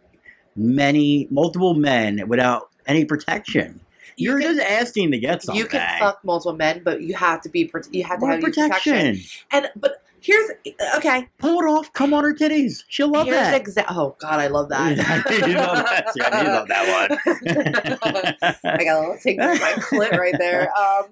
[0.55, 3.81] many multiple men without any protection.
[4.16, 5.59] You You're can- just asking to get something.
[5.62, 8.40] you can fuck multiple men, but you have to be you have to More have
[8.42, 8.92] protection.
[8.92, 9.20] protection.
[9.50, 10.50] And but here's
[10.96, 11.28] okay.
[11.38, 11.92] Pull it off.
[11.92, 12.85] Come on her titties.
[12.88, 13.64] She'll love Here's that.
[13.64, 14.92] exa- oh God, I love that.
[15.46, 16.12] You love that.
[16.16, 18.58] Yeah, you love that one.
[18.64, 20.72] I got a little tingle in my clit right there.
[20.76, 21.06] Um,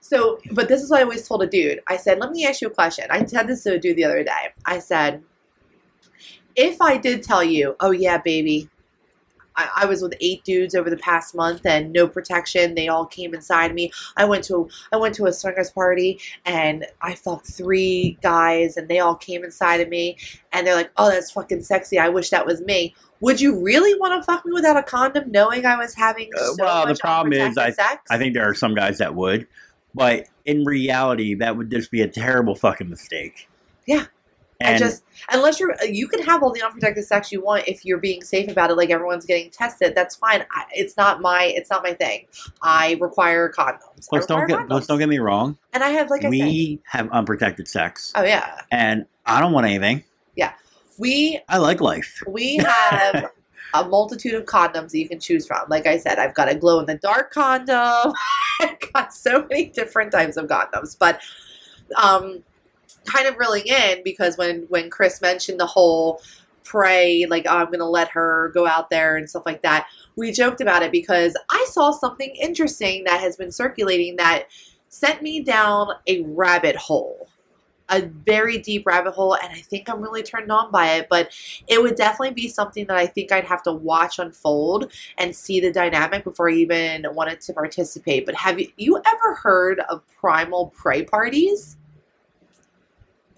[0.00, 1.80] so, but this is what I always told a dude.
[1.86, 4.04] I said, "Let me ask you a question." I said this to a dude the
[4.04, 4.52] other day.
[4.64, 5.22] I said,
[6.56, 8.68] "If I did tell you, oh yeah, baby."
[9.56, 12.74] I, I was with eight dudes over the past month and no protection.
[12.74, 13.90] They all came inside me.
[14.16, 18.88] I went to I went to a swingers party and I fucked three guys and
[18.88, 20.16] they all came inside of me
[20.52, 21.98] and they're like, "Oh, that's fucking sexy.
[21.98, 25.30] I wish that was me." Would you really want to fuck me without a condom,
[25.30, 28.02] knowing I was having Uh, so well, the problem is unprotected sex?
[28.10, 29.46] I think there are some guys that would,
[29.94, 33.48] but in reality, that would just be a terrible fucking mistake.
[33.86, 34.06] Yeah.
[34.60, 37.84] And I just unless you're you can have all the unprotected sex you want if
[37.84, 39.94] you're being safe about it, like everyone's getting tested.
[39.94, 40.44] That's fine.
[40.52, 42.26] I, it's not my it's not my thing.
[42.62, 44.08] I require condoms.
[44.26, 45.58] Don't get let's don't get me wrong.
[45.72, 49.52] And I have like I said, we have unprotected sex, oh yeah, and I don't
[49.52, 50.04] want anything.
[50.36, 50.52] Yeah
[50.98, 52.22] we I like life.
[52.26, 53.30] we have
[53.74, 55.68] a multitude of condoms that you can choose from.
[55.68, 58.12] Like I said, I've got a glow in the dark condom.
[58.60, 60.96] I've got so many different types of condoms.
[60.98, 61.20] But
[62.00, 62.42] um
[63.04, 66.20] kind of reeling in because when when Chris mentioned the whole
[66.64, 69.86] prey like oh, I'm gonna let her go out there and stuff like that,
[70.16, 74.46] we joked about it because I saw something interesting that has been circulating that
[74.94, 77.28] sent me down a rabbit hole.
[77.90, 81.08] A very deep rabbit hole, and I think I'm really turned on by it.
[81.10, 81.36] But
[81.66, 85.60] it would definitely be something that I think I'd have to watch unfold and see
[85.60, 88.24] the dynamic before I even wanted to participate.
[88.24, 91.76] But have you, you ever heard of primal prey parties?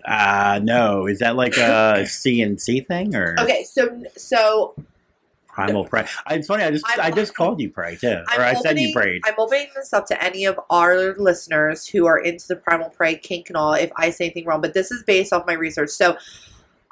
[0.07, 4.75] Uh no, is that like a CNC thing or Okay, so so
[5.49, 6.07] primal prey?
[6.31, 6.63] It's funny.
[6.63, 9.23] I just I'm- i just called you prey too, I'm or I said you prayed.
[9.25, 13.17] I'm opening this up to any of our listeners who are into the primal prey
[13.17, 13.75] kink and all.
[13.75, 15.91] If I say anything wrong, but this is based off my research.
[15.91, 16.17] So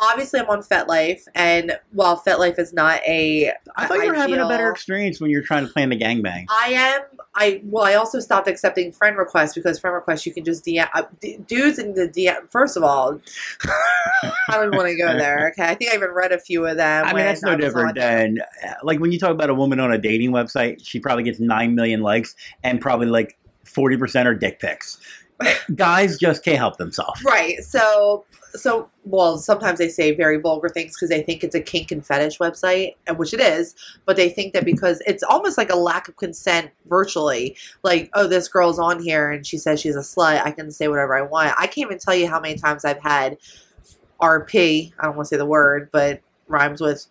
[0.01, 4.41] obviously, I'm on FetLife, and while FetLife is not a, I thought you were having
[4.41, 6.47] a better experience when you're trying to plan the gangbang.
[6.51, 7.03] I am.
[7.37, 10.89] I well, I also stopped accepting friend requests because friend requests you can just DM
[10.95, 12.49] uh, d- dudes in the DM.
[12.51, 13.21] First of all,
[13.65, 15.49] I don't want to go there.
[15.51, 17.05] Okay, I think I even read a few of them.
[17.05, 19.93] I mean, that's no different than uh, like when you talk about a woman on
[19.93, 20.85] a dating website.
[20.85, 24.99] She probably gets nine million likes, and probably like forty percent are dick pics.
[25.75, 27.23] Guys just can't help themselves.
[27.25, 27.63] Right.
[27.63, 28.25] So,
[28.55, 32.07] so well, sometimes they say very vulgar things because they think it's a kink and
[32.07, 33.75] fetish website, and which it is.
[34.05, 38.27] But they think that because it's almost like a lack of consent virtually, like oh,
[38.27, 41.23] this girl's on here and she says she's a slut, I can say whatever I
[41.23, 41.55] want.
[41.59, 43.39] I can't even tell you how many times I've had
[44.21, 44.93] RP.
[44.99, 47.07] I don't want to say the word, but rhymes with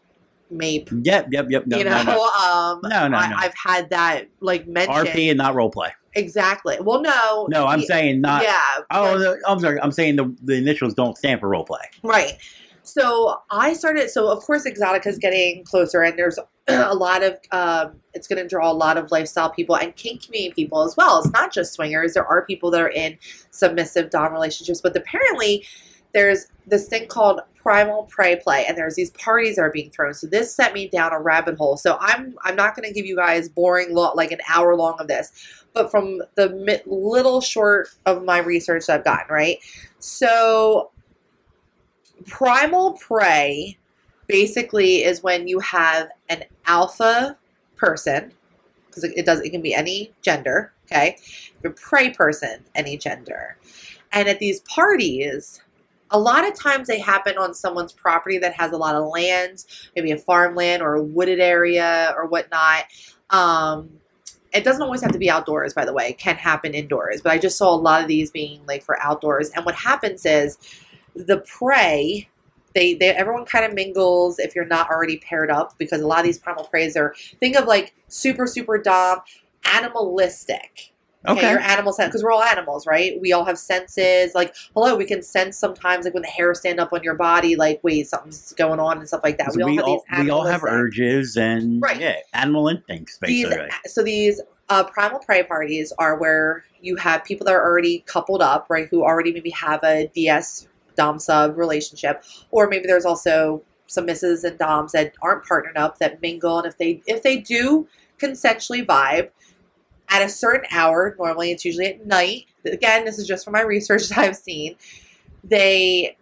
[0.49, 0.89] MAPE.
[1.03, 1.67] Yep, yep, yep.
[1.67, 2.23] No, you know, no, no.
[2.39, 3.35] um, No, no, I, no.
[3.37, 5.09] I've had that like mentioned.
[5.09, 5.91] RP and not role play.
[6.15, 6.77] Exactly.
[6.79, 7.47] Well, no.
[7.49, 8.43] No, I'm saying not.
[8.43, 8.59] yeah.
[8.91, 9.79] Oh, I'm sorry.
[9.81, 11.81] I'm saying the the initials don't stand for role play.
[12.03, 12.37] Right.
[12.83, 14.09] So I started.
[14.09, 16.37] So of course, Exxxotica is getting closer, and there's
[16.67, 17.37] a lot of.
[17.51, 20.95] Um, it's going to draw a lot of lifestyle people and kink community people as
[20.95, 21.19] well.
[21.19, 22.13] It's not just swingers.
[22.13, 23.17] There are people that are in
[23.49, 25.65] submissive dom relationships, but apparently,
[26.13, 30.13] there's this thing called primal prey play, and there's these parties are being thrown.
[30.13, 31.77] So this set me down a rabbit hole.
[31.77, 35.07] So I'm I'm not going to give you guys boring like an hour long of
[35.07, 35.31] this,
[35.73, 39.57] but from the little short of my research that I've gotten, right?
[39.99, 40.91] So
[42.25, 43.77] primal prey
[44.27, 47.37] basically is when you have an alpha
[47.75, 48.31] person
[48.87, 51.17] because it does it can be any gender okay
[51.65, 53.57] a prey person any gender
[54.13, 55.61] and at these parties
[56.13, 59.65] a lot of times they happen on someone's property that has a lot of land
[59.95, 62.85] maybe a farmland or a wooded area or whatnot.
[63.31, 63.89] Um,
[64.53, 66.09] it doesn't always have to be outdoors by the way.
[66.09, 69.01] It can happen indoors but i just saw a lot of these being like for
[69.01, 69.49] outdoors.
[69.51, 70.57] And what happens is
[71.15, 72.29] the prey
[72.75, 76.19] they, they everyone kind of mingles if you're not already paired up because a lot
[76.19, 79.19] of these primal preys are think of like super super dom
[79.65, 80.92] animalistic
[81.27, 81.49] okay, Okay.
[81.51, 85.05] your animal sense because we're all animals right we all have senses like hello we
[85.05, 88.53] can sense sometimes like when the hairs stand up on your body like wait something's
[88.53, 90.63] going on and stuff like that So we all have all these we all have
[90.63, 91.99] urges and Right.
[91.99, 93.69] yeah, animal instincts these basically.
[93.85, 98.41] so these uh, primal prey parties are where you have people that are already coupled
[98.41, 98.87] up, right?
[98.89, 104.43] Who already maybe have a DS dom sub relationship, or maybe there's also some misses
[104.43, 107.87] and doms that aren't partnered up that mingle, and if they if they do
[108.19, 109.29] consensually vibe
[110.09, 112.45] at a certain hour, normally it's usually at night.
[112.65, 114.75] Again, this is just from my research that I've seen.
[115.43, 116.17] They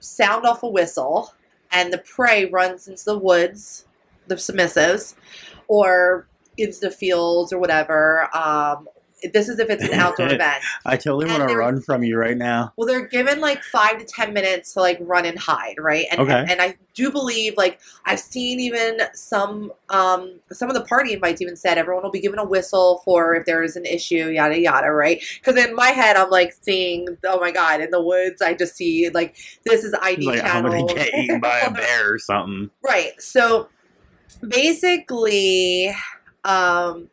[0.00, 1.34] sound off a whistle,
[1.72, 3.86] and the prey runs into the woods,
[4.26, 5.14] the submissives,
[5.68, 6.26] or
[6.56, 8.28] into the fields or whatever.
[8.36, 8.88] Um,
[9.32, 10.62] this is if it's an outdoor event.
[10.84, 12.72] I totally want to run from you right now.
[12.76, 16.06] Well, they're given like five to ten minutes to like run and hide, right?
[16.10, 16.32] And, Okay.
[16.40, 21.12] and, and I do believe like I've seen even some um some of the party
[21.12, 24.30] invites even said everyone will be given a whistle for if there is an issue,
[24.30, 25.22] yada yada, right?
[25.36, 28.76] Because in my head I'm like seeing, oh my god, in the woods I just
[28.76, 32.18] see like this is ID Like I'm channel, gonna get eaten by a bear or
[32.18, 32.70] something.
[32.82, 33.20] Right.
[33.20, 33.68] So
[34.46, 35.94] basically,
[36.44, 37.08] um,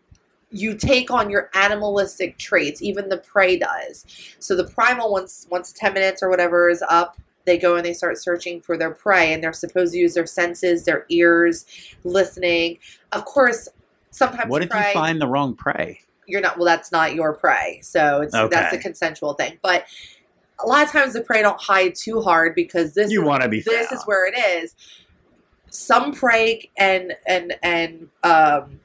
[0.54, 2.82] you take on your animalistic traits.
[2.82, 4.06] Even the prey does.
[4.40, 7.94] So the primal once once ten minutes or whatever is up, they go and they
[7.94, 11.66] start searching for their prey, and they're supposed to use their senses, their ears,
[12.04, 12.78] listening.
[13.12, 13.68] Of course,
[14.12, 16.00] sometimes What if prey, you find the wrong prey?
[16.26, 19.84] you're not well that's not your prey so it's that's a consensual thing but
[20.64, 23.44] a lot of times the prey don't hide too hard because this You is, want
[23.44, 24.00] to be this found.
[24.00, 24.74] is where it is
[25.70, 28.80] some prey and and and um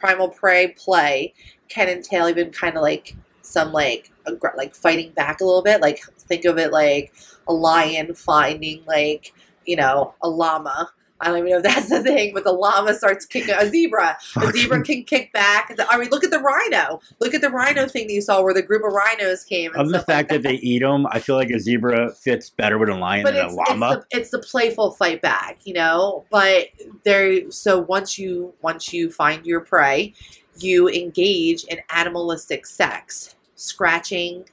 [0.00, 1.32] primal prey play
[1.68, 5.80] can entail even kind of like some like aggr- like fighting back a little bit
[5.80, 7.12] like think of it like
[7.48, 9.32] a lion finding like
[9.66, 10.90] you know a llama
[11.20, 14.16] I don't even know if that's the thing, but the llama starts kicking a zebra.
[14.34, 15.76] The zebra can kick back.
[15.88, 17.00] I mean, look at the rhino.
[17.20, 19.72] Look at the rhino thing that you saw where the group of rhinos came.
[19.72, 22.14] And Of the stuff like fact that they eat them, I feel like a zebra
[22.14, 23.92] fits better with a lion but than it's, a llama.
[23.92, 26.24] It's the, it's the playful fight back, you know.
[26.30, 26.68] But
[27.04, 30.14] there, so once you once you find your prey,
[30.58, 34.44] you engage in animalistic sex, scratching,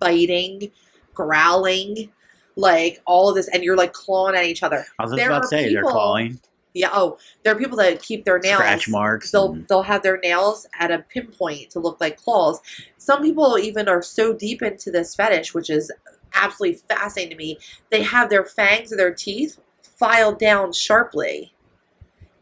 [0.00, 0.70] biting,
[1.14, 2.10] growling,
[2.56, 4.84] like all of this, and you're like clawing at each other.
[4.98, 6.40] I was just there about to say they're clawing,
[6.74, 6.88] Yeah.
[6.92, 9.30] Oh, there are people that keep their nails scratch marks.
[9.30, 12.60] They'll and- they'll have their nails at a pinpoint to look like claws.
[12.98, 15.92] Some people even are so deep into this fetish, which is
[16.34, 17.58] absolutely fascinating to me.
[17.90, 21.54] They have their fangs or their teeth filed down sharply,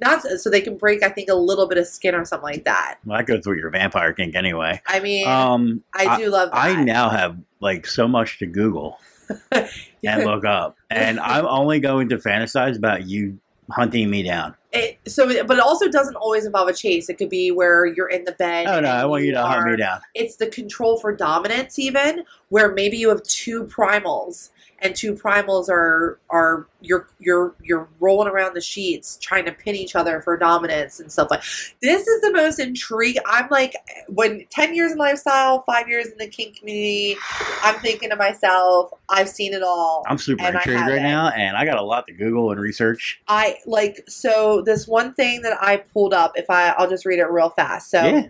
[0.01, 1.03] not so they can break.
[1.05, 2.97] I think a little bit of skin or something like that.
[3.05, 4.81] well, that goes with your vampire kink anyway.
[4.87, 6.57] I mean, Um, I do love that.
[6.57, 8.99] I now have like so much to Google
[9.53, 13.39] and look up, and I'm only going to fantasize about you
[13.71, 14.55] hunting me down.
[14.73, 17.09] It, so, but it also doesn't always involve a chase.
[17.09, 18.67] It could be where you're in the bed.
[18.67, 20.01] Oh no, I want you to hunt me down.
[20.15, 24.51] it's the control for dominance even where maybe you have two primals
[24.81, 29.75] and two primals are are you're you're you're rolling around the sheets trying to pin
[29.75, 31.43] each other for dominance and stuff like.
[31.81, 33.23] This is the most intriguing.
[33.27, 33.75] I'm like,
[34.09, 37.17] when ten years in lifestyle, five years in the kink community,
[37.63, 40.05] I'm thinking to myself, I've seen it all.
[40.07, 43.21] I'm super intrigued right now, and I got a lot to Google and research.
[43.29, 46.33] I like so this one thing that I pulled up.
[46.37, 47.91] If I I'll just read it real fast.
[47.91, 48.03] So.
[48.03, 48.29] yeah,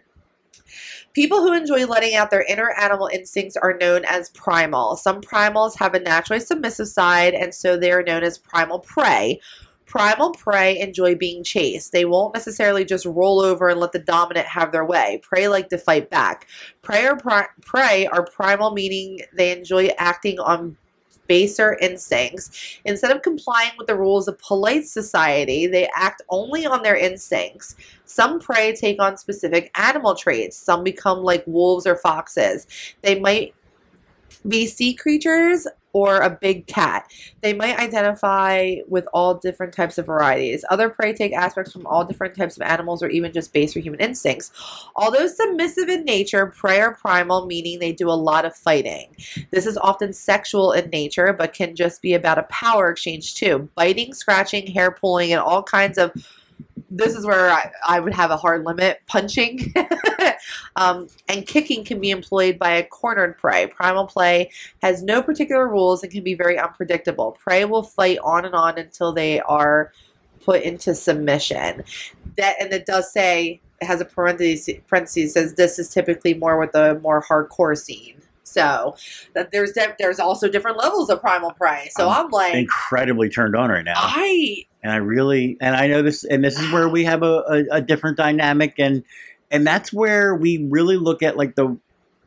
[1.15, 4.97] People who enjoy letting out their inner animal instincts are known as primal.
[4.97, 9.41] Some primals have a naturally submissive side, and so they are known as primal prey.
[9.87, 11.93] Primal prey enjoy being chased.
[11.93, 15.21] They won't necessarily just roll over and let the dominant have their way.
[15.23, 16.49] Prey like to fight back.
[16.83, 20.77] Prey or pri- prey are primal, meaning they enjoy acting on
[21.27, 22.79] baser instincts.
[22.85, 27.77] Instead of complying with the rules of polite society, they act only on their instincts.
[28.05, 30.57] Some prey take on specific animal traits.
[30.57, 32.67] Some become like wolves or foxes.
[33.03, 33.55] They might
[34.47, 37.11] be sea creatures or a big cat.
[37.41, 40.65] They might identify with all different types of varieties.
[40.69, 44.01] Other prey take aspects from all different types of animals or even just baser human
[44.01, 44.51] instincts.
[44.97, 49.15] Although submissive in nature, prey are primal, meaning they do a lot of fighting.
[49.53, 53.69] This is often sexual in nature, but can just be about a power exchange too.
[53.77, 56.13] Biting, scratching, hair pulling, and all kinds of.
[56.97, 59.01] This is where I, I would have a hard limit.
[59.07, 59.75] Punching
[60.77, 63.67] um, and kicking can be employed by a cornered prey.
[63.67, 64.51] Primal play
[64.83, 67.33] has no particular rules and can be very unpredictable.
[67.33, 69.93] Prey will fight on and on until they are
[70.45, 71.83] put into submission.
[72.37, 76.59] That and it does say it has a parenthesis parentheses says this is typically more
[76.59, 78.21] with the more hardcore scene.
[78.45, 78.97] So
[79.35, 81.89] that there's de- there's also different levels of primal prey.
[81.91, 83.95] So I'm like incredibly turned on right now.
[83.97, 87.43] I and I really and I know this and this is where we have a,
[87.49, 89.03] a, a different dynamic and
[89.51, 91.77] and that's where we really look at like the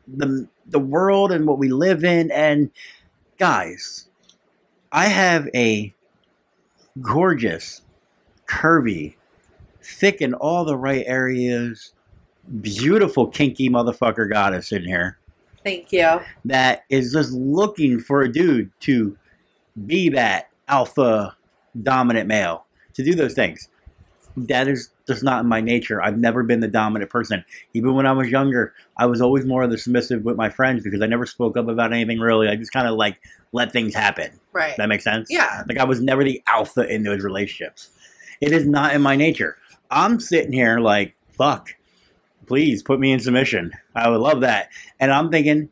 [0.08, 2.70] the the world and what we live in and
[3.38, 4.08] guys
[4.90, 5.94] I have a
[7.00, 7.82] gorgeous
[8.46, 9.14] curvy
[9.80, 11.92] thick in all the right areas
[12.60, 15.16] beautiful kinky motherfucker goddess in here
[15.62, 16.20] thank you.
[16.44, 19.16] that is just looking for a dude to
[19.86, 21.36] be that alpha
[21.82, 22.64] dominant male
[22.94, 23.68] to do those things.
[24.36, 26.00] That is just not in my nature.
[26.00, 27.44] I've never been the dominant person.
[27.74, 30.84] Even when I was younger, I was always more of the submissive with my friends
[30.84, 32.48] because I never spoke up about anything really.
[32.48, 33.20] I just kind of like
[33.52, 34.30] let things happen.
[34.52, 34.76] Right.
[34.76, 35.28] That makes sense?
[35.30, 35.64] Yeah.
[35.68, 37.90] Like I was never the alpha in those relationships.
[38.40, 39.56] It is not in my nature.
[39.90, 41.70] I'm sitting here like, fuck,
[42.46, 43.72] please put me in submission.
[43.94, 44.68] I would love that.
[45.00, 45.68] And I'm thinking,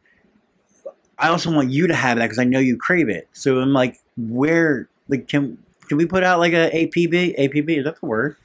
[1.18, 3.28] I also want you to have that because I know you crave it.
[3.32, 7.38] So I'm like, where, like, can can we put out like a APB?
[7.38, 8.36] APB is that the word?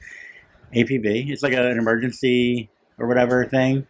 [0.74, 1.30] APB.
[1.30, 3.86] It's like an emergency or whatever thing.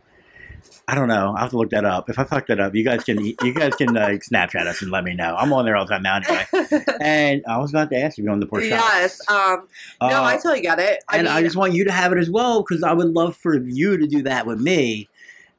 [0.88, 1.32] I don't know.
[1.36, 2.10] I have to look that up.
[2.10, 4.90] If I fuck that up, you guys can you guys can like Snapchat us and
[4.90, 5.34] let me know.
[5.36, 6.44] I'm on there all the time now anyway.
[7.00, 8.70] And I was about to ask you on the poor shot.
[8.70, 9.20] yes.
[9.28, 9.68] Um.
[10.00, 11.02] No, Uh, I totally get it.
[11.08, 13.08] I and mean, I just want you to have it as well because I would
[13.08, 15.08] love for you to do that with me.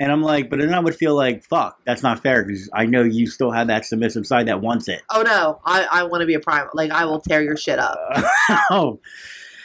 [0.03, 2.85] And I'm like, but then I would feel like, fuck, that's not fair because I
[2.85, 5.01] know you still have that submissive side that wants it.
[5.11, 6.67] oh no, I I want to be a prime.
[6.73, 7.97] Like I will tear your shit up.
[8.69, 8.99] oh,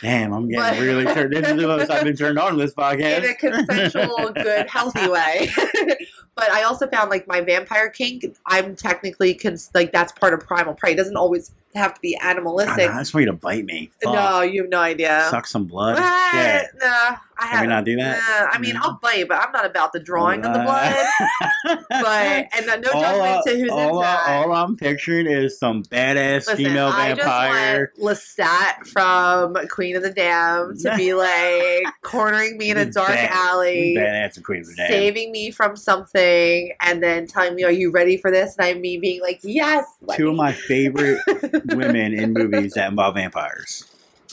[0.00, 1.32] damn, I'm getting But- really turned.
[1.32, 3.18] This is the most I've been turned on in this podcast.
[3.18, 5.50] in a consensual, good, healthy way.
[6.36, 8.24] but I also found like my vampire kink.
[8.46, 10.92] I'm technically cons- like that's part of primal prey.
[10.92, 12.90] It doesn't always have to be God, animalistic.
[12.90, 13.90] I just want you to bite me.
[14.02, 14.14] Fuck.
[14.14, 15.26] no, you have no idea.
[15.30, 15.96] Suck some blood.
[15.98, 16.32] What?
[16.32, 16.66] Shit.
[16.80, 17.68] Nah, I Can we haven't.
[17.70, 18.16] not do that?
[18.18, 18.76] Nah, I mean.
[18.76, 20.96] I'll bite, but I'm not about the drawing of the blood.
[21.90, 25.58] But and no all, judgment I- to who's all, into I, All I'm picturing is
[25.58, 27.86] some badass Listen, female I vampire.
[27.96, 31.14] just want Lestat from Queen of the Damned to be
[31.84, 34.88] like cornering me in a dark Bad- alley, Badass queen of the damn.
[34.88, 38.74] saving me from something, and then telling me, "Are you ready for this?" And I
[38.78, 41.18] me being like, "Yes." Two of my favorite
[41.66, 43.84] women in movies that involve vampires.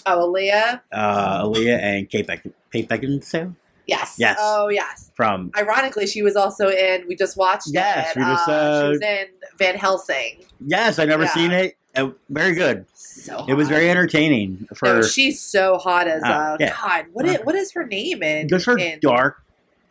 [0.05, 0.82] oh, Aaliyah.
[0.91, 3.55] Uh, Aaliyah and Kate, Beck- Kate Beckinsale
[3.88, 4.15] Yes.
[4.17, 4.38] Yes.
[4.41, 5.11] Oh, yes.
[5.15, 7.05] from Ironically, she was also in.
[7.07, 8.19] We just watched Yes, it.
[8.19, 9.26] we just, uh, uh, she was in
[9.59, 10.43] Van Helsing.
[10.65, 11.34] Yes, I never Yeah.
[11.34, 11.78] seen it.
[11.95, 12.86] Uh, very good.
[12.95, 16.76] So It was very entertaining for No, she's so hot as Oh, uh, yeah.
[16.82, 17.05] God.
[17.13, 18.47] What is, what is her name in?
[18.49, 19.41] just her in, dark,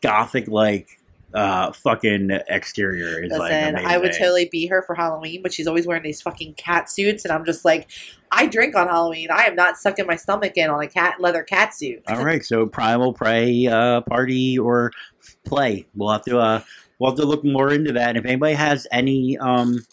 [0.03, 0.99] gothic like
[1.35, 3.91] uh fucking exterior is like Listen, amazing.
[3.91, 7.25] I would totally be her for Halloween, but she's always wearing these fucking cat suits,
[7.25, 7.91] and I'm just like,
[8.31, 9.29] I drink on Halloween.
[9.31, 12.03] I am not sucking my stomach in on a cat leather cat suit.
[12.09, 14.93] All right, so primal prey uh, party or
[15.45, 15.87] play.
[15.95, 16.63] We'll have to uh,
[16.99, 18.11] we'll have to look more into that.
[18.11, 19.85] And if anybody has any um,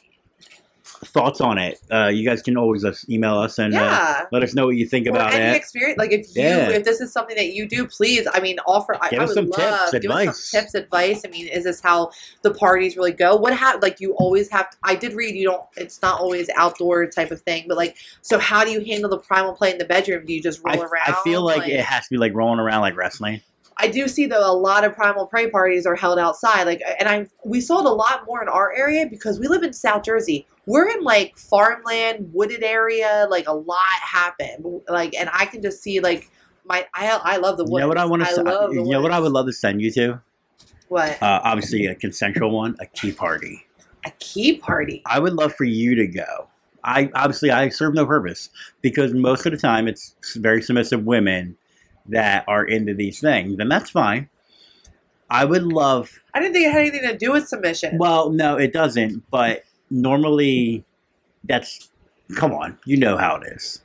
[1.06, 4.68] thoughts on it, uh, you guys can always email us and uh, let us know
[4.68, 5.56] what you think Or about any it.
[5.56, 6.70] experience, like if you, Yeah.
[6.70, 8.96] if this is something that you do, please, I mean, offer.
[9.02, 10.44] I, Give I us would some tips, love give advice.
[10.44, 11.22] some tips, advice.
[11.26, 12.12] I mean, is this how
[12.44, 13.36] the parties really go?
[13.36, 14.70] What hap Like you always have.
[14.70, 15.64] To, I did read you don't.
[15.76, 19.18] It's not always outdoor type of thing, but like, so how do you handle the
[19.18, 20.26] primal play in the bedroom?
[20.26, 21.04] Do you just roll I, around?
[21.08, 23.42] I feel like, it has to be like rolling around like wrestling.
[23.82, 26.64] I do see though a lot of primal prey parties are held outside.
[26.64, 27.28] Like, and I'm.
[27.44, 30.46] we sold a lot more in our area because we live in South Jersey.
[30.68, 33.28] We're in like farmland, wooded area.
[33.30, 34.82] Like a lot happen.
[34.88, 36.30] Like, and I can just see like
[36.66, 37.82] my I I love the You woods.
[37.82, 38.42] know what I want to say?
[38.76, 40.22] You know what I would love to send you to?
[40.90, 43.66] What Uh, obviously, a consensual one, a key party.
[44.06, 45.02] a key party?
[45.06, 46.48] I would love for you to go.
[46.84, 48.50] I obviously I serve no purpose
[48.82, 51.56] because most of the time it's very submissive women
[52.08, 54.30] that are into these things, and that's fine.
[55.30, 56.20] I would love.
[56.34, 57.98] I didn't think it had anything to do with submission.
[57.98, 59.24] Well, no, it doesn't.
[59.32, 60.84] But normally,
[61.46, 61.90] that's
[62.36, 62.78] come on.
[62.86, 63.82] You know how it is.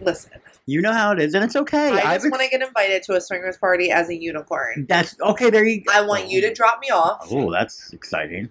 [0.00, 0.32] Listen,
[0.66, 1.90] You know how it is, and it's okay.
[1.92, 4.86] I just want to get invited to a swingers party as a unicorn.
[4.88, 5.50] That's okay.
[5.50, 5.82] There you.
[5.82, 5.92] go.
[5.92, 7.28] I want you to drop me off.
[7.30, 8.50] Oh, that's exciting.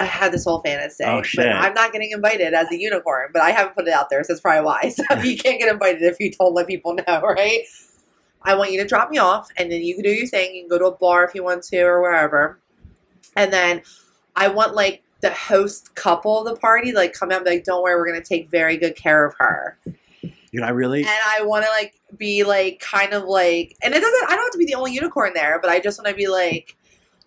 [0.00, 1.04] I had this whole fantasy.
[1.04, 1.46] Oh, But shit.
[1.46, 4.32] I'm not getting invited as a unicorn, but I haven't put it out there, so
[4.32, 4.90] that's probably why.
[4.94, 7.62] So you can't get invited if you don't let people know, right?
[8.42, 10.54] I want you to drop me off, and then you can do your thing.
[10.54, 12.60] You can go to a bar if you want to, or wherever.
[13.36, 13.82] And then
[14.36, 17.64] I want like the host couple of the party, like come out and be like,
[17.64, 19.78] "Don't worry, we're gonna take very good care of her."
[20.50, 21.00] You know, I really.
[21.00, 24.24] And I want to like be like kind of like, and it doesn't.
[24.30, 26.28] I don't have to be the only unicorn there, but I just want to be
[26.28, 26.74] like.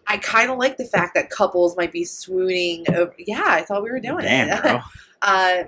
[0.08, 2.86] I kind of like the fact that couples might be swooning.
[2.94, 4.82] Over, yeah, I thought we were doing Damn, it.
[5.22, 5.64] uh,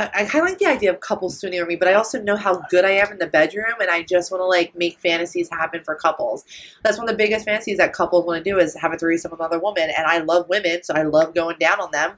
[0.00, 2.20] I, I kind of like the idea of couples swooning over me, but I also
[2.22, 4.98] know how good I am in the bedroom, and I just want to like make
[4.98, 6.44] fantasies happen for couples.
[6.82, 9.30] That's one of the biggest fantasies that couples want to do is have a threesome
[9.30, 12.12] with another woman, and I love women, so I love going down on them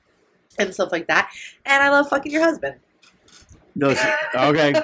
[0.59, 1.31] and stuff like that,
[1.67, 2.77] and I love fucking your husband.
[3.75, 3.99] Those,
[4.35, 4.75] okay.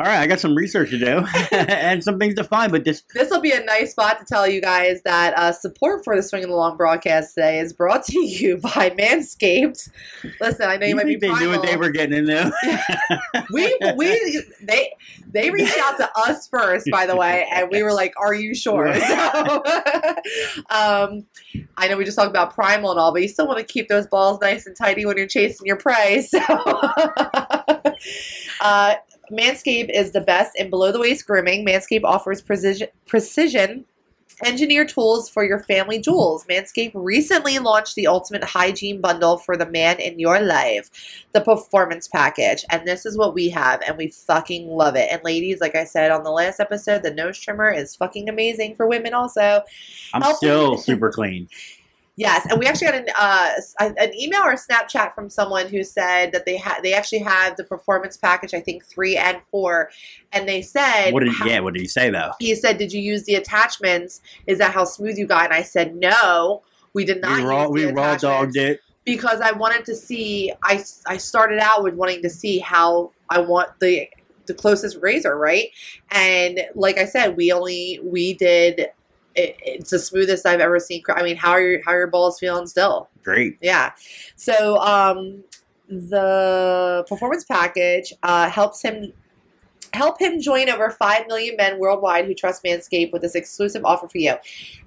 [0.00, 3.04] All right, I got some research to do and some things to find, but this
[3.14, 6.22] This will be a nice spot to tell you guys that uh, support for the
[6.22, 9.88] Swing of the Long broadcast today is brought to you by Manscaped.
[10.40, 12.52] Listen, I know you, you might be they knew what they were getting into.
[13.52, 14.92] we we they
[15.28, 18.52] they reached out to us first, by the way, and we were like, "Are you
[18.54, 19.62] sure?" So,
[20.70, 21.24] um,
[21.76, 23.88] I know we just talked about primal and all, but you still want to keep
[23.88, 26.22] those balls nice and tidy when you're chasing your prey.
[26.22, 26.40] So,
[28.60, 28.94] uh,
[29.30, 31.64] Manscaped is the best in below the waist grooming.
[31.66, 33.84] Manscaped offers precision precision.
[34.44, 36.44] Engineer tools for your family jewels.
[36.46, 40.90] Manscaped recently launched the ultimate hygiene bundle for the man in your life
[41.32, 42.64] the performance package.
[42.70, 45.08] And this is what we have, and we fucking love it.
[45.12, 48.74] And ladies, like I said on the last episode, the nose trimmer is fucking amazing
[48.74, 49.62] for women also.
[50.12, 51.48] I'm Help still super clean.
[52.16, 53.50] Yes, and we actually got an uh,
[53.98, 57.56] an email or a Snapchat from someone who said that they had they actually had
[57.56, 59.90] the performance package, I think three and four,
[60.32, 61.58] and they said What did how- yeah?
[61.58, 62.30] What did he say though?
[62.38, 64.20] he said, "Did you use the attachments?
[64.46, 66.62] Is that how smooth you got?" And I said, "No,
[66.92, 68.80] we did not We raw use we raw dogged it.
[69.04, 70.52] because I wanted to see.
[70.62, 74.08] I I started out with wanting to see how I want the
[74.46, 75.70] the closest razor, right?
[76.12, 78.90] And like I said, we only we did.
[79.34, 81.02] It, it's the smoothest I've ever seen.
[81.08, 83.08] I mean, how are your how are your balls feeling still?
[83.22, 83.58] Great.
[83.60, 83.92] Yeah.
[84.36, 85.42] So um,
[85.88, 89.12] the performance package uh, helps him
[89.94, 94.08] help him join over 5 million men worldwide who trust Manscaped with this exclusive offer
[94.08, 94.34] for you.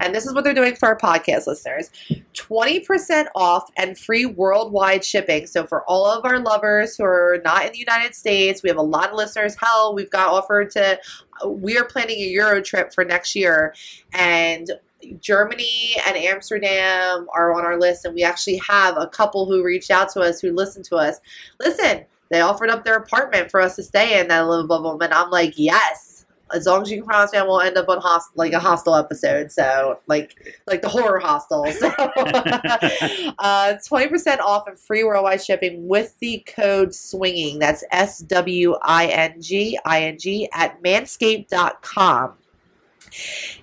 [0.00, 1.90] And this is what they're doing for our podcast listeners.
[2.34, 5.46] 20% off and free worldwide shipping.
[5.46, 8.78] So for all of our lovers who are not in the United States, we have
[8.78, 9.56] a lot of listeners.
[9.60, 10.98] Hell, we've got offered to
[11.46, 13.72] we are planning a Euro trip for next year
[14.12, 14.72] and
[15.20, 19.90] Germany and Amsterdam are on our list, and we actually have a couple who reached
[19.90, 21.20] out to us who listened to us.
[21.60, 25.02] Listen, they offered up their apartment for us to stay in that little bubble, them,
[25.02, 26.14] and I'm like, yes.
[26.54, 28.58] As long as you can promise me, I won't end up on host- like a
[28.58, 29.52] hostel episode.
[29.52, 30.34] So, like,
[30.66, 31.66] like the horror hostel.
[31.66, 31.88] So,
[33.38, 37.58] uh, twenty percent off and free worldwide shipping with the code swinging.
[37.58, 42.32] That's S W I N G I N G at manscaped.com.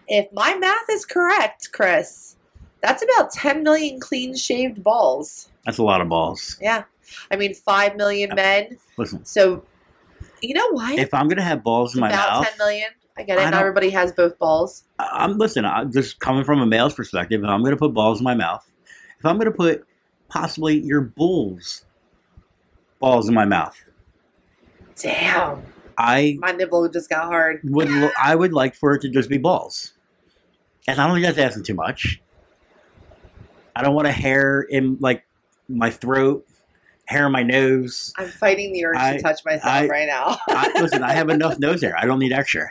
[0.07, 2.35] If my math is correct, Chris,
[2.81, 5.49] that's about 10 million clean shaved balls.
[5.65, 6.57] That's a lot of balls.
[6.61, 6.83] Yeah.
[7.31, 8.77] I mean, 5 million men.
[8.97, 9.63] Listen, So,
[10.41, 10.97] you know what?
[10.99, 12.15] if I'm gonna have balls It's in my mouth.
[12.17, 12.89] about mouth, 10 million.
[13.17, 13.43] I get it.
[13.43, 14.83] Not don't- everybody has both balls.
[14.99, 15.65] I- I'm listen.
[15.65, 17.41] I'm just coming from a male's perspective.
[17.43, 18.69] If I'm gonna put balls in my mouth,
[19.19, 19.85] if I'm gonna put
[20.27, 21.85] possibly your bull's
[22.99, 23.75] balls in my mouth,
[25.01, 25.61] Damn.
[25.97, 27.61] I My nibble just got hard.
[27.63, 29.93] would lo- I would like for it to just be balls.
[30.87, 32.21] And I don't think that's asking too much.
[33.75, 35.25] I don't want a hair in like
[35.67, 36.45] my throat
[37.07, 38.13] hair on my nose.
[38.17, 40.37] I'm fighting the urge I- to touch myself I- right now.
[40.49, 41.95] I, listen, I have enough nose hair.
[41.97, 42.69] I don't need extra.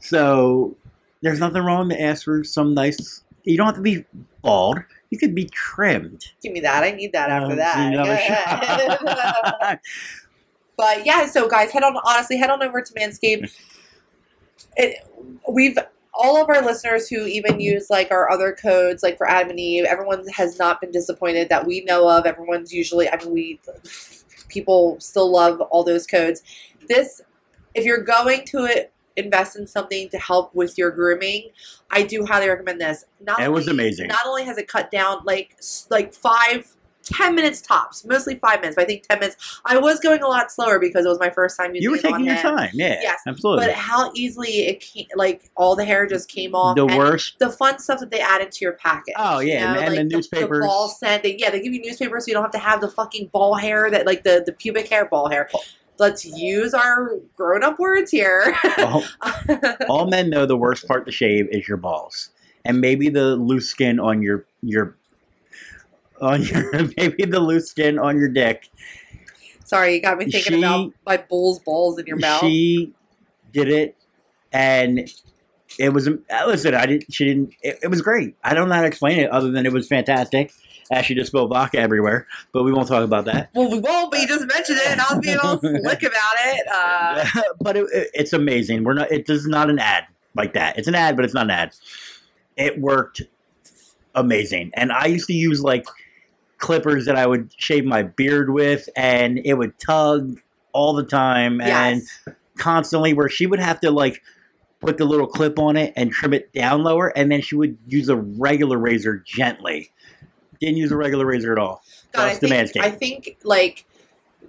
[0.00, 0.76] So
[1.22, 3.22] there's nothing wrong to ask for some nice.
[3.44, 4.04] You don't have to be
[4.42, 4.78] bald.
[5.10, 6.24] You could be trimmed.
[6.42, 6.82] Give me that.
[6.82, 9.80] I need that after Um, that.
[10.76, 13.56] But yeah, so guys, head on honestly, head on over to Manscaped.
[14.76, 14.96] It,
[15.48, 15.78] we've
[16.16, 19.60] all of our listeners who even use like our other codes, like for Adam and
[19.60, 22.24] Eve, everyone has not been disappointed that we know of.
[22.26, 23.60] Everyone's usually, I mean, we
[24.48, 26.42] people still love all those codes.
[26.88, 27.20] This,
[27.74, 31.50] if you're going to it, invest in something to help with your grooming,
[31.90, 33.04] I do highly recommend this.
[33.20, 34.08] Not It was only- amazing.
[34.08, 35.56] Not only has it cut down like
[35.90, 36.74] like five.
[37.04, 39.60] 10 minutes tops, mostly five minutes, but I think 10 minutes.
[39.64, 41.98] I was going a lot slower because it was my first time using you were
[41.98, 42.56] taking your him.
[42.56, 42.70] time.
[42.72, 43.66] Yeah, Yes, absolutely.
[43.66, 46.76] But how easily it came, like all the hair just came off.
[46.76, 47.38] the and worst.
[47.38, 49.14] the fun stuff that they added to your package.
[49.18, 50.60] Oh, yeah, you and- and the newspapers.
[50.62, 51.22] The, ball scent.
[51.22, 53.54] They, yeah, they give you newspapers so you don't have to have the fucking ball
[53.54, 55.48] hair that like the the pubic hair ball hair.
[55.54, 55.60] Oh.
[55.98, 58.56] Let's use our grown up words here.
[58.78, 59.04] all,
[59.88, 62.30] all men know the worst part to shave is your balls,
[62.64, 64.96] and maybe the loose skin on your your
[66.20, 68.68] on your maybe the loose skin on your dick.
[69.64, 72.40] Sorry, you got me thinking She- about my bull's balls in your mouth.
[72.40, 72.92] She
[73.52, 73.96] did it,
[74.52, 75.10] and
[75.78, 76.08] it was.
[76.46, 77.12] Listen, I didn't.
[77.12, 77.54] She didn't.
[77.62, 78.36] It, it was great.
[78.44, 80.52] I don't know how to explain it other than it was fantastic.
[80.90, 83.48] As she just spilled vodka everywhere, but we won't talk about that.
[83.54, 86.34] well, we won't, but you just mentioned it, and I was being all slick about
[86.44, 86.66] it.
[86.70, 88.84] Uh, but it, it- it's amazing.
[88.84, 89.10] We're not.
[89.10, 90.04] It is not an ad
[90.36, 90.78] like that.
[90.78, 91.74] It's an ad, but it's not an ad.
[92.58, 93.22] It worked
[94.14, 95.86] amazing, and I used to use like
[96.64, 100.40] clippers that I would shave my beard with, and it would tug
[100.72, 102.36] all the time and yes.
[102.56, 103.12] constantly.
[103.12, 104.22] Where she would have to like
[104.80, 107.76] put the little clip on it and trim it down lower, and then she would
[107.86, 109.92] use a regular razor gently.
[110.58, 111.82] Didn't use a regular razor at all.
[112.12, 112.76] God, I think.
[112.78, 113.84] I think like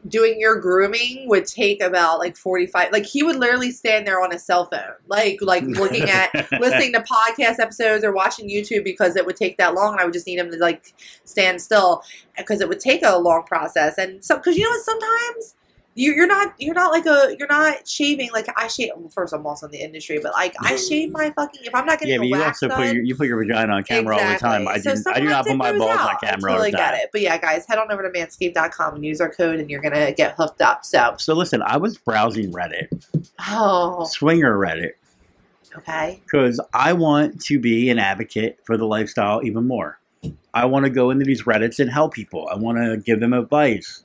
[0.07, 4.31] doing your grooming would take about like 45 like he would literally stand there on
[4.31, 9.15] his cell phone like like looking at listening to podcast episodes or watching youtube because
[9.15, 10.93] it would take that long and i would just need him to like
[11.23, 12.03] stand still
[12.37, 13.97] because it would take a long process.
[13.97, 15.55] And so because you know what sometimes
[15.97, 18.91] you're not you're not like a you're not shaving like I shave.
[18.97, 21.63] Well, first, I'm also in the industry, but like I shave my fucking.
[21.63, 23.83] If I'm not getting yeah, but you also put your you put your vagina on
[23.83, 24.67] camera all the time.
[24.67, 24.91] I, Exactly.
[24.99, 26.91] do, So I do not put my balls on camera I all totally the time.
[26.93, 27.09] get it.
[27.13, 30.11] But yeah, guys, head on over to manscaped.com and use our code, and you're gonna
[30.11, 30.83] get hooked up.
[30.83, 32.89] So, So listen, I was browsing Reddit,
[33.47, 34.91] oh, swinger Reddit,
[35.77, 39.99] okay, because I want to be an advocate for the lifestyle even more.
[40.53, 42.47] I want to go into these Reddits and help people.
[42.51, 44.03] I want to give them advice.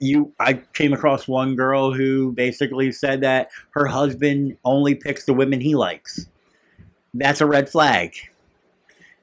[0.00, 5.34] You, I came across one girl who basically said that her husband only picks the
[5.34, 6.26] women he likes.
[7.14, 8.14] That's a red flag.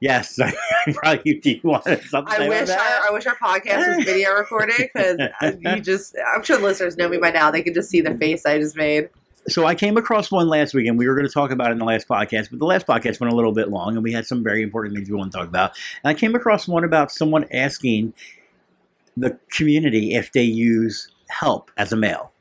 [0.02, 0.38] Yes,
[0.94, 1.36] probably.
[1.36, 3.02] Do you want something I wish that?
[3.02, 5.20] our I wish our podcast was video recorded because
[5.62, 7.50] you just I'm sure listeners know me by now.
[7.50, 9.10] They can just see the face I just made.
[9.48, 11.74] So I came across one last week, and we were going to talk about it
[11.74, 14.12] in the last podcast, but the last podcast went a little bit long, and we
[14.12, 15.72] had some very important things we want to talk about.
[16.04, 18.14] And I came across one about someone asking
[19.18, 22.32] the community if they use help as a male,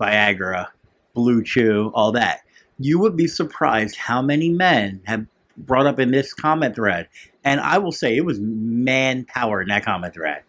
[0.00, 0.68] Viagra,
[1.14, 2.40] Blue Chew, all that.
[2.78, 7.08] You would be surprised how many men have brought up in this comment thread,
[7.44, 10.42] and I will say it was manpower in that comment thread.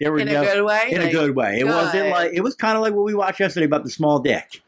[0.00, 0.88] There were In a no, good way.
[0.90, 1.58] in a good way.
[1.60, 4.18] It wasn't like it was kind of like what we watched yesterday about the small
[4.18, 4.60] dick.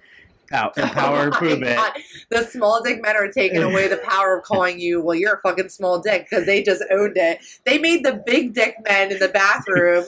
[0.51, 1.77] Pow- and power Oh improvement.
[1.77, 1.93] God.
[2.31, 5.41] The small dick men are taking away the power of calling you, well, you're a
[5.41, 7.41] fucking small dick because they just owned it.
[7.65, 10.05] They made the big dick men in the bathroom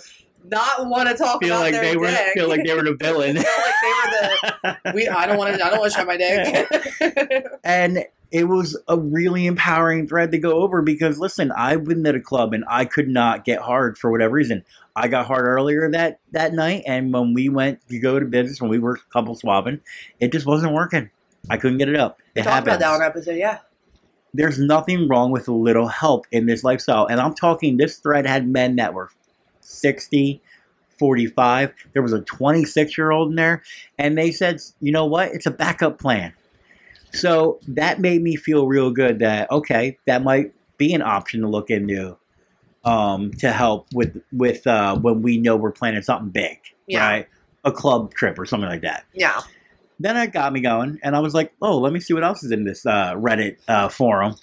[0.51, 2.35] not want to talk Feel about like their they were dick.
[2.35, 3.37] feel like they were the villain.
[3.37, 4.93] feel like they were the.
[4.95, 5.65] We, I don't want to.
[5.65, 7.47] I don't want to show my dick.
[7.65, 12.15] and it was a really empowering thread to go over because listen, I've been at
[12.15, 14.65] a club and I could not get hard for whatever reason.
[14.95, 18.61] I got hard earlier that that night, and when we went to go to business,
[18.61, 19.81] when we were couple swabbing,
[20.21, 21.11] it just wasn't working.
[21.49, 22.19] I couldn't get it up.
[22.35, 23.37] we It talked about that on episode.
[23.37, 23.59] Yeah.
[24.35, 27.77] There's nothing wrong with a little help in this lifestyle, and I'm talking.
[27.77, 29.11] This thread had men that were
[29.67, 30.41] 60,
[30.99, 31.73] 45.
[31.93, 33.63] There was a 26 year old in there,
[33.99, 35.33] and they said, you know what?
[35.33, 36.33] It's a backup plan.
[37.13, 41.49] So that made me feel real good that okay, that might be an option to
[41.49, 42.17] look into
[42.85, 47.07] um, to help with with uh, when we know we're planning something big, Yeah.
[47.07, 47.29] right?
[47.65, 49.05] A club trip or something like that.
[49.15, 49.41] Yeah.
[49.99, 52.45] Then it got me going, and I was like, oh, let me see what else
[52.45, 54.37] is in this uh, Reddit uh, forum.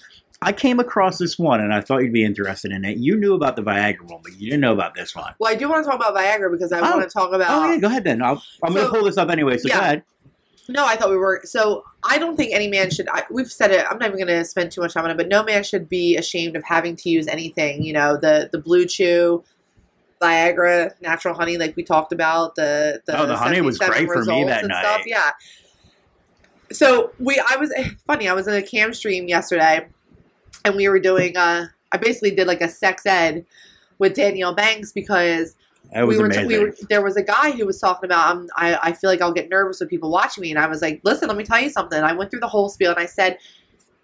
[0.43, 2.97] I came across this one, and I thought you'd be interested in it.
[2.97, 5.33] You knew about the Viagra one, but you didn't know about this one.
[5.39, 6.97] Well, I do want to talk about Viagra because I Oh.
[6.97, 7.49] want to talk about.
[7.49, 8.21] oh yeah, go ahead then.
[8.21, 9.57] I'll, I'm going to pull this up anyway.
[9.57, 9.75] So Yeah.
[9.75, 10.03] go ahead.
[10.69, 11.41] No, I thought we were.
[11.43, 13.09] So I don't think any man should.
[13.09, 13.85] I, we've said it.
[13.89, 15.89] I'm not even going to spend too much time on it, but no man should
[15.89, 17.83] be ashamed of having to use anything.
[17.83, 19.43] You know, the the blue chew,
[20.21, 22.55] Viagra natural honey, like we talked about.
[22.55, 24.83] The the, Oh, the honey was great for me that night.
[24.83, 25.01] Stuff.
[25.05, 25.31] Yeah.
[26.71, 28.27] So we, I was eh, funny.
[28.29, 29.85] I was in a cam stream yesterday,
[30.65, 31.37] and we were doing.
[31.37, 33.45] Uh, I basically did like a sex ed
[33.99, 35.55] with Danielle Banks because
[35.95, 38.91] we were, we were there was a guy who was talking about um, I, I
[38.93, 41.37] feel like I'll get nervous with people watching me and I was like listen let
[41.37, 43.37] me tell you something I went through the whole spiel and I said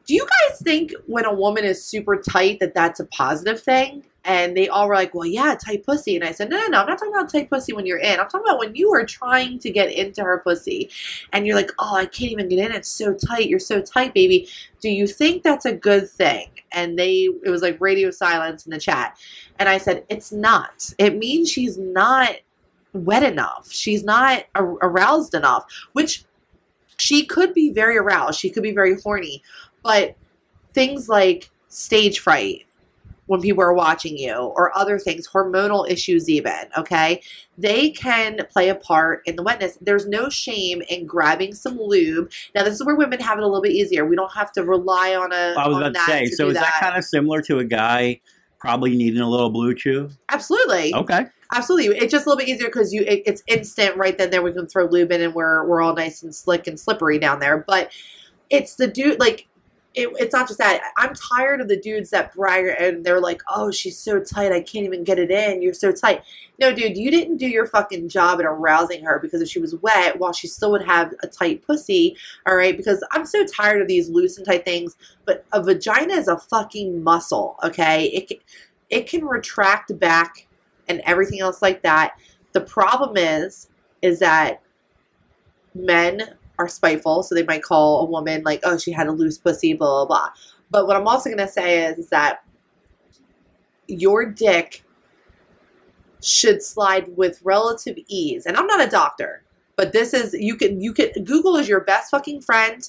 [0.10, 4.03] do you guys think when a woman is super tight that that's a positive thing
[4.26, 6.82] and they all were like well yeah tight pussy and I said no no no
[6.82, 9.05] I'm not talking about tight pussy when you're in I'm talking about when you are
[9.05, 10.89] trying to get into her pussy
[11.32, 14.16] and you're like oh I can't even get in it's so tight you're so tight
[14.16, 14.49] baby
[14.82, 18.72] do you think that's a good thing and they it was like radio silence in
[18.72, 19.16] the chat
[19.60, 20.93] and I said, it's not.
[20.97, 22.38] It means she's not
[22.93, 23.70] wet enough.
[23.70, 26.24] She's not ar- aroused enough, which
[26.97, 28.39] she could be very aroused.
[28.39, 29.43] She could be very horny.
[29.84, 30.15] But
[30.73, 32.65] things like stage fright
[33.30, 37.21] when people are watching you or other things, hormonal issues, even, okay,
[37.59, 39.77] they can play a part in the wetness.
[39.82, 42.32] There's no shame in grabbing some lube.
[42.55, 44.03] Now, this is where women have it a little bit easier.
[44.03, 45.53] We don't have to rely on a.
[45.59, 46.25] I was about to say.
[46.25, 48.19] to So is that, kind of similar to a guy
[48.57, 50.09] probably needing a little blue chew?
[50.30, 50.95] Absolutely.
[50.95, 51.27] Okay.
[51.53, 54.30] Absolutely, it's just a little bit easier because you it, it's instant right then.
[54.30, 57.17] There we can throw lube in, and we're we're all nice and slick and slippery
[57.17, 57.63] down there.
[57.67, 57.91] But
[58.51, 59.47] it's the dude like
[59.95, 60.81] it, it's not just that.
[60.97, 64.61] I'm tired of the dudes that brag and they're like, "Oh, she's so tight, I
[64.61, 65.61] can't even get it in.
[65.61, 66.23] You're so tight."
[66.59, 69.75] No, dude, you didn't do your fucking job at arousing her because if she was
[69.77, 72.15] wet, while she still would have a tight pussy,
[72.47, 72.77] all right.
[72.77, 74.95] Because I'm so tired of these loose and tight things.
[75.25, 78.05] But a vagina is a fucking muscle, okay?
[78.07, 78.37] It can,
[78.89, 80.47] it can retract back
[80.87, 82.19] and everything else like that.
[82.51, 83.69] The problem is,
[84.01, 84.61] is that
[85.73, 89.38] men are spiteful, so they might call a woman like, "Oh, she had a loose
[89.38, 90.30] pussy," blah blah blah.
[90.70, 92.43] But what I'm also gonna say is, is that
[93.88, 94.84] your dick
[96.22, 98.45] should slide with relative ease.
[98.45, 99.43] And I'm not a doctor,
[99.76, 102.88] but this is you can you can Google is your best fucking friend.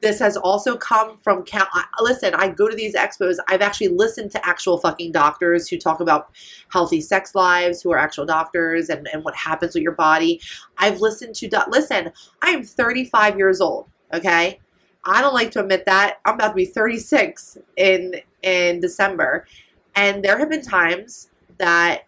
[0.00, 1.68] This has also come from count.
[2.00, 3.36] Listen, I go to these expos.
[3.48, 6.30] I've actually listened to actual fucking doctors who talk about
[6.70, 10.40] healthy sex lives, who are actual doctors, and, and what happens with your body.
[10.78, 11.48] I've listened to.
[11.48, 12.12] doc- Listen,
[12.42, 13.88] I am 35 years old.
[14.12, 14.60] Okay,
[15.04, 16.18] I don't like to admit that.
[16.24, 19.46] I'm about to be 36 in in December,
[19.94, 22.02] and there have been times that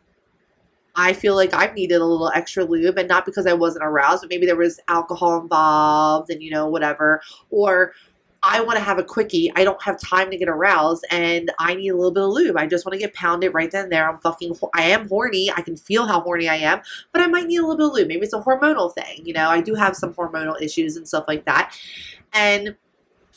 [0.97, 4.23] I feel like I've needed a little extra lube, and not because I wasn't aroused,
[4.23, 7.21] but maybe there was alcohol involved, and you know whatever,
[7.51, 7.93] or
[8.47, 9.51] I want to have a quickie.
[9.57, 12.57] I don't have time to get aroused, and I need a little bit of lube.
[12.59, 14.09] I just want to get pounded right then and there.
[14.09, 14.57] I'm fucking.
[14.75, 15.51] I am horny.
[15.51, 16.83] I can feel how horny I am,
[17.13, 18.09] but I might need a little bit of lube.
[18.09, 19.27] Maybe it's a hormonal thing.
[19.27, 21.75] You know, I do have some hormonal issues and stuff like that.
[22.35, 22.77] And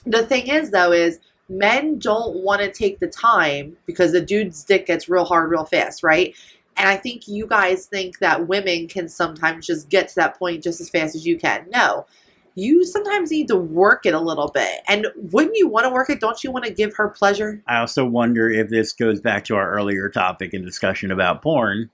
[0.06, 4.64] the thing is, though, is men don't want to take the time because the dude's
[4.66, 6.36] dick gets real hard real fast, right?
[6.78, 10.64] And I think you guys think that women can sometimes just get to that point
[10.64, 11.66] just as fast as you can.
[11.70, 12.06] No.
[12.54, 14.82] You sometimes need to work it a little bit.
[14.88, 16.20] And wouldn't you want to work it?
[16.20, 17.62] Don't you want to give her pleasure?
[17.68, 21.90] I also wonder if this goes back to our earlier topic and discussion about porn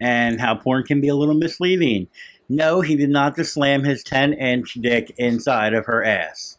[0.00, 2.08] and how porn can be a little misleading.
[2.48, 6.58] No, he did not just slam his 10 inch dick inside of her ass.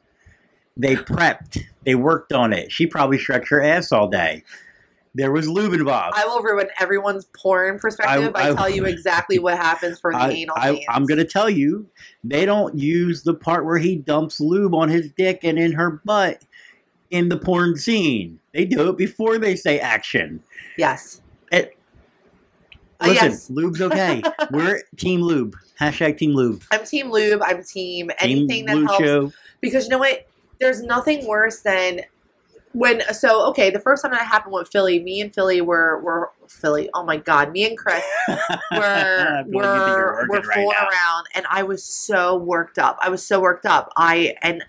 [0.75, 2.71] They prepped, they worked on it.
[2.71, 4.43] She probably stretched her ass all day.
[5.15, 6.15] There was lube involved.
[6.17, 8.31] I will ruin everyone's porn perspective.
[8.35, 10.85] I, I- tell you exactly what happens for the I, anal I, scenes.
[10.89, 11.85] I'm going to tell you,
[12.23, 16.01] they don't use the part where he dumps lube on his dick and in her
[16.03, 16.43] butt
[17.11, 18.39] in the porn scene.
[18.53, 20.41] They do it before they say action.
[20.77, 21.21] Yes.
[21.51, 21.77] It,
[22.99, 23.49] Uh, listen, yes.
[23.51, 24.23] lube's okay.
[24.49, 25.55] We're team lube.
[25.79, 26.63] Hashtag team lube.
[26.71, 27.41] I'm team lube.
[27.43, 28.97] I'm team anything team that helps.
[28.97, 29.33] Chew.
[29.61, 30.27] because you know what
[30.59, 32.01] there's nothing worse than
[32.73, 36.31] when so okay the first time that happened with philly me and philly were were
[36.47, 38.37] philly oh my god me and chris were
[38.71, 40.87] I feel like you think you're were were right fooling now.
[40.87, 42.97] around and i was so worked up.
[43.01, 43.91] I was so worked up.
[43.95, 44.63] I and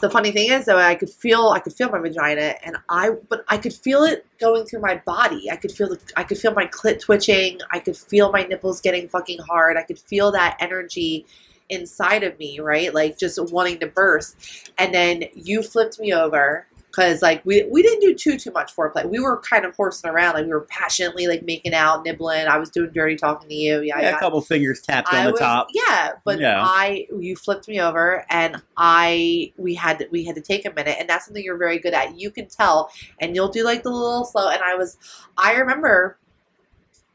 [0.00, 3.10] the funny thing is though i could feel i could feel my vagina and i
[3.30, 5.50] but i could feel it going through my body.
[5.50, 7.60] I could feel the, i could feel my clit twitching.
[7.70, 9.76] I could feel my nipples getting fucking hard.
[9.76, 11.26] I could feel that energy
[11.70, 12.94] inside of me right?
[12.94, 14.70] Like just wanting to burst.
[14.78, 18.74] And then you flipped me over because like we we didn't do too too much
[18.74, 22.46] foreplay we were kind of horsing around like we were passionately like making out nibbling
[22.46, 25.24] i was doing dirty talking to you yeah, Yeah, yeah a couple fingers tapped on
[25.26, 25.68] the was, top.
[25.72, 26.62] Yeah, but Yeah.
[26.62, 30.96] I you flipped me over and I we had we had to take a minute
[30.98, 32.18] and that's something you're very good at.
[32.18, 34.96] You can tell and you'll do like the little slow and I was
[35.36, 36.18] I remember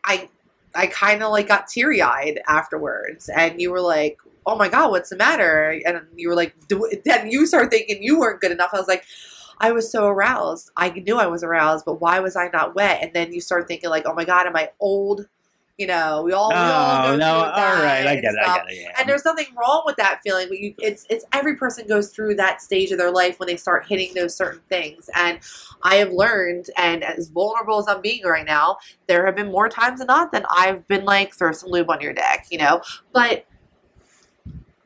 [0.03, 0.29] I
[0.75, 5.09] I kind of like got teary-eyed afterwards and you were like, "Oh my god, what's
[5.09, 8.69] the matter?" And you were like, then you start thinking you weren't good enough.
[8.73, 9.03] I was like,
[9.61, 10.71] I was so aroused.
[10.75, 12.99] I knew I was aroused, but why was I not wet?
[13.03, 15.27] And then you start thinking like, oh my god, am I old?
[15.77, 17.41] You know, we all, we all Oh no!
[17.41, 18.39] that right, I and get it.
[18.43, 18.81] I get it.
[18.81, 18.93] Yeah.
[18.99, 22.35] And there's nothing wrong with that feeling, but you, it's it's every person goes through
[22.35, 25.09] that stage of their life when they start hitting those certain things.
[25.15, 25.39] And
[25.83, 29.69] I have learned, and as vulnerable as I'm being right now, there have been more
[29.69, 32.81] times than not that I've been like, throw some lube on your dick, you know.
[33.13, 33.45] But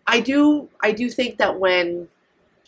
[0.08, 2.08] I do I do think that when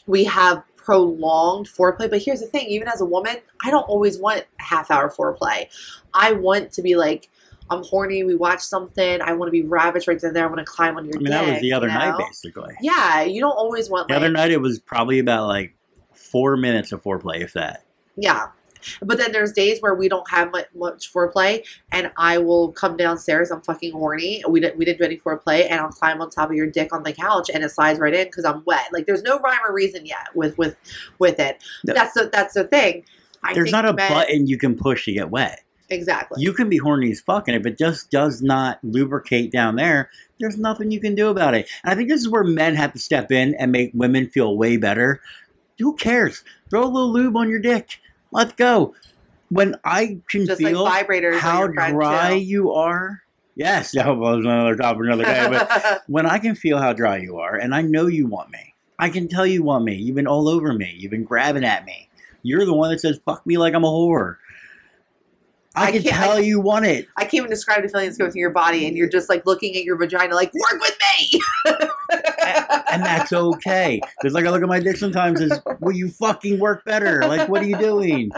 [0.05, 4.17] we have prolonged foreplay, but here's the thing, even as a woman, I don't always
[4.19, 5.67] want half hour foreplay.
[6.13, 7.29] I want to be like,
[7.69, 10.63] I'm horny, we watch something, I want to be ravaged right there, I want to
[10.63, 11.31] climb on your I mean, dick.
[11.33, 12.73] that was the other you night, basically.
[12.79, 15.75] Yeah, you don't always want The like other night, it was probably about like
[16.13, 17.83] four minutes of foreplay, if that.
[18.15, 18.47] Yeah.
[19.01, 22.97] But then there's days where we don't have much, much foreplay, and I will come
[22.97, 23.51] downstairs.
[23.51, 24.43] I'm fucking horny.
[24.47, 26.93] We didn't we didn't do any foreplay, and I'll climb on top of your dick
[26.93, 28.87] on the couch, and it slides right in because I'm wet.
[28.91, 30.75] Like there's no rhyme or reason yet with with
[31.19, 31.63] with it.
[31.85, 31.93] No.
[31.93, 33.03] That's the that's the thing.
[33.43, 35.61] I There's not a men- button you can push to get wet.
[35.89, 36.41] exactly.
[36.41, 40.09] You can be horny as fuck, and if it just does not lubricate down there,
[40.39, 41.69] there's nothing you can do about it.
[41.83, 44.57] And I think this is where men have to step in and make women feel
[44.57, 45.21] way better.
[45.79, 46.43] Who cares?
[46.69, 47.99] Throw a little lube on your dick.
[48.31, 48.93] Let's go.
[49.49, 51.39] When I can just like feel vibrators.
[51.39, 52.39] how dry too.
[52.39, 53.23] you are.
[53.55, 55.47] Yes, that was another topic another day.
[55.49, 58.73] But when I can feel how dry you are, and I know you want me,
[58.99, 59.95] I can tell you want me.
[59.95, 60.93] You've been all over me.
[60.97, 62.09] You've been grabbing at me.
[62.43, 64.37] You're the one that says "fuck me" like I'm a whore.
[65.75, 67.07] I, I can tell I- you want it.
[67.17, 69.75] I can't even describe the feelings go through your body, and you're just like looking
[69.77, 71.41] at your vagina, like work with me.
[72.91, 74.01] and that's okay.
[74.19, 77.21] Because like I look at my dick sometimes is, will you fucking work better?
[77.27, 78.31] Like, what are you doing?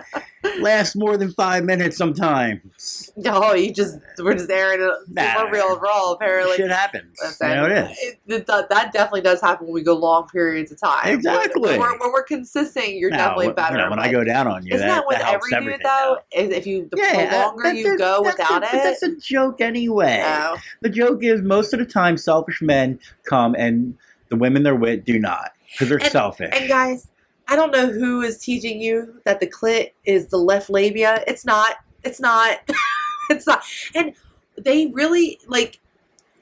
[0.62, 3.12] Last more than five minutes sometimes.
[3.26, 5.42] Oh, you just we're just airing Nah.
[5.50, 6.12] real raw.
[6.14, 7.18] Apparently, Shit happens.
[7.22, 8.16] Listen, You know it is.
[8.28, 11.08] it- that, that definitely does happen when we go long periods of time.
[11.14, 11.62] Exactly.
[11.72, 13.90] When we're, when we're consistent, you're Now, definitely better.
[13.90, 16.18] when I go down on you, isn't that, that, with that every dude though?
[16.34, 19.60] Is If you the, Yeah, longer that- you go without a, it, that's a joke
[19.62, 20.20] anyway.
[20.24, 20.56] no.
[20.82, 23.98] The joke is most of the time, selfish men come and
[24.30, 26.50] the women they're with do not because they're And- selfish.
[26.54, 27.08] And guys,
[27.48, 31.24] I don't know who is teaching you that the clit is the left labia.
[31.28, 31.78] It's not.
[32.04, 32.60] It's not.
[33.30, 33.64] it's not.
[33.96, 34.14] And
[34.58, 35.80] they really like.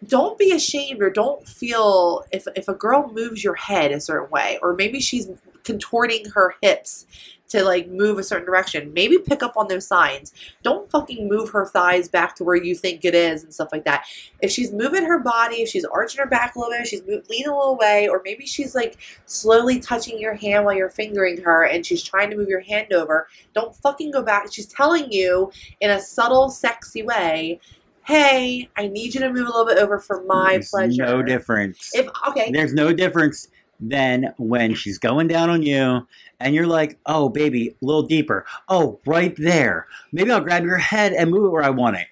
[0.05, 4.30] Don't be ashamed or don't feel if if a girl moves your head a certain
[4.30, 5.28] way or maybe she's
[5.63, 7.07] contorting her hips
[7.50, 8.91] to like move a certain direction.
[8.93, 10.34] Maybe pick up on those signs.
[10.64, 13.86] Don't fucking move her thighs back to where you think it is and stuff like
[13.86, 14.06] that.
[14.41, 17.04] If she's moving her body, if she's arching her back a little bit, if she's
[17.08, 20.89] move, leaning a little away, or maybe she's like slowly touching your hand while you're
[20.89, 24.52] fingering her and she's trying to move your hand over, don't fucking go back.
[24.52, 27.60] She's telling you in a subtle, sexy way,
[28.06, 31.04] hey, I need you to move a little bit over for my There's pleasure.
[31.06, 31.91] no difference.
[31.93, 36.07] If okay, There's no difference than when she's going down on you
[36.39, 38.45] and you're like, oh, baby, a little deeper.
[38.69, 39.88] Oh, right there.
[40.11, 42.07] Maybe I'll grab your head and move it where I want it.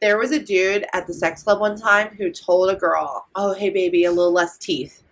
[0.00, 3.54] there was a dude at the sex club one time who told a girl, "Oh,
[3.54, 5.02] hey baby, a little less teeth,"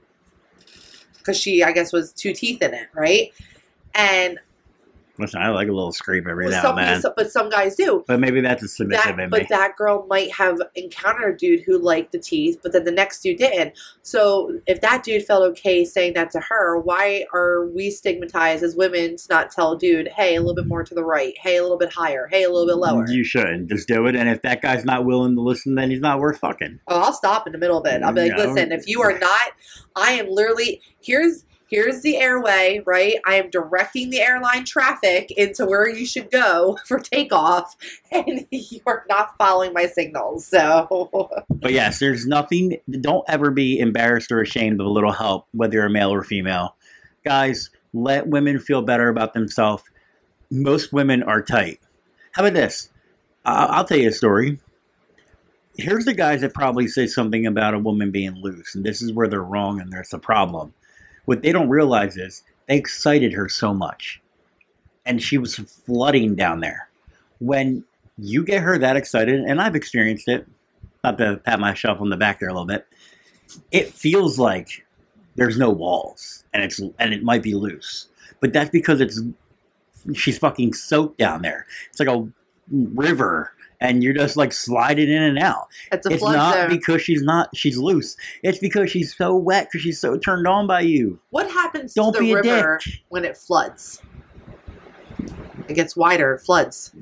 [1.18, 3.32] because she, I guess, was two teeth in it, right?
[3.94, 4.38] And
[5.18, 7.12] Listen, I like a little scrape every now some, and then.
[7.16, 8.02] but some guys do.
[8.08, 9.38] But maybe that's a submissive That, in me.
[9.38, 12.90] but that girl might have encountered a dude who liked the teeth, but then the
[12.90, 13.74] next dude didn't.
[14.02, 18.74] So if that dude felt okay saying that to her, why are we stigmatized as
[18.74, 21.58] women to not tell a dude, hey, a little bit more to the right, hey,
[21.58, 23.06] a little bit higher, hey, a little bit lower?
[23.08, 23.68] You shouldn't.
[23.68, 24.16] Just do it.
[24.16, 26.80] And if that guy's not willing to listen, then he's not worth fucking.
[26.88, 28.02] Oh, I'll stop in the middle of it.
[28.02, 28.46] I'll be like, Yeah.
[28.46, 29.52] listen, if you are not,
[29.94, 33.16] I am literally here's here's the airway, right?
[33.26, 37.76] I am directing the airline traffic into where you should go for takeoff,
[38.12, 40.46] and you are not following my signals.
[40.46, 42.78] So But yes, there's nothing.
[43.00, 46.22] Don't ever be embarrassed or ashamed of a little help, whether you're a male or
[46.22, 46.76] female.
[47.24, 49.82] Guys, let women feel better about themselves.
[50.50, 51.80] Most women are tight.
[52.32, 52.90] How about this?
[53.44, 54.58] I'll tell you a story.
[55.76, 59.12] Here's the guys that probably say something about a woman being loose, and this is
[59.12, 60.72] where they're wrong and there's a problem.
[61.24, 64.20] What they don't realize is they excited her so much,
[65.06, 66.88] and she was flooding down there.
[67.38, 67.84] When
[68.18, 70.46] you get her that excited, and I've experienced it,
[71.02, 72.86] not to pat myself on the back there a little bit,
[73.70, 74.84] it feels like
[75.36, 78.08] there's no walls and it's and it might be loose.
[78.40, 79.20] But that's because it's
[80.14, 81.66] she's fucking soaked down there.
[81.90, 82.26] It's like a
[82.70, 85.68] river and you're just like sliding in and out.
[85.92, 86.68] it's a it's flood not zone.
[86.70, 88.16] because she's not she's loose.
[88.42, 91.18] It's because she's so wet because she's so turned on by you.
[91.30, 94.00] what happens Don't to the river when it floods?
[95.68, 96.34] It gets wider.
[96.34, 96.94] It floods.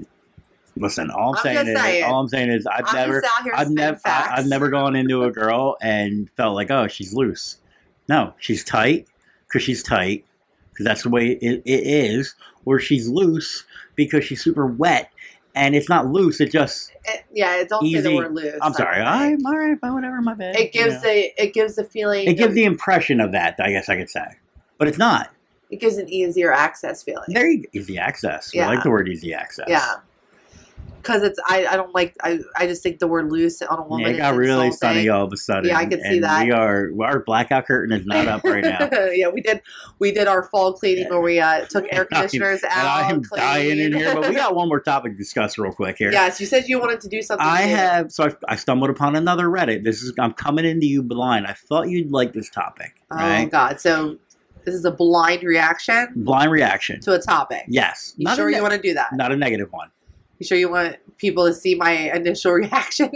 [0.77, 2.05] Listen, all I'm, I'm saying is saying.
[2.05, 4.41] all I'm saying is I've I'm never just out here I've never facts.
[4.41, 7.59] I've never gone into a girl and felt like, oh, she's loose.
[8.09, 9.07] No, she's tight
[9.47, 10.25] because she's tight.
[10.70, 13.64] because that's the way it, it is, or she's loose
[13.97, 15.11] because she's super wet
[15.55, 16.40] and it's not loose.
[16.40, 18.14] It just It- yeah, don't say the Easy.
[18.16, 18.59] word loose.
[18.62, 19.00] I'm sorry.
[19.00, 19.78] I'm all right.
[19.80, 20.20] Fine, whatever.
[20.22, 20.57] My bad.
[20.57, 21.00] It gives You know.
[21.00, 22.28] the it gives the feeling.
[22.28, 23.57] it gives of- the impression of that.
[23.61, 24.24] I guess I could say,
[24.78, 25.30] but it's not.
[25.70, 27.24] it gives an easier access feeling.
[27.30, 28.50] Very easy access.
[28.55, 28.64] Yeah.
[28.68, 29.64] I like the word easy access.
[29.68, 29.94] Yeah.
[31.03, 33.82] Because it's I, I don't like I, I just think the word loose on a
[33.82, 34.96] woman Yeah, it got really insulting.
[34.98, 35.68] sunny all of a sudden.
[35.68, 36.44] Yeah, I could see that.
[36.46, 38.88] We are our blackout curtain is not up right now.
[39.12, 39.61] yeah, we did
[39.98, 42.72] we did our fall cleaning where we uh, took air conditioners out.
[42.78, 45.72] and I am dying in here, but we got one more topic to discuss real
[45.72, 46.12] quick here.
[46.12, 47.46] yes, you said you wanted to do something.
[47.46, 47.74] I new.
[47.74, 49.84] have so I, I stumbled upon another Reddit.
[49.84, 51.46] This is I'm coming into you blind.
[51.46, 53.03] I thought you'd like this topic.
[53.11, 53.50] Oh Right?
[53.50, 53.80] God!
[53.80, 54.18] So
[54.64, 57.00] this is a blind reaction Blind reaction.
[57.00, 57.64] to a topic.
[57.66, 58.14] Yes.
[58.16, 59.09] You Not sure a you want to do that?
[59.12, 59.90] not a negative one.
[60.43, 63.12] You sure you want people to see my initial reaction?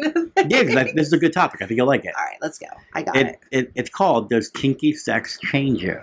[0.48, 1.60] Yeah, 'cause I- this is a good topic.
[1.60, 2.14] I think you'll like it.
[2.16, 2.68] All right, let's go.
[2.94, 3.26] I got it.
[3.26, 3.72] It, it.
[3.74, 5.98] It's called Does Kinky Sex Change You?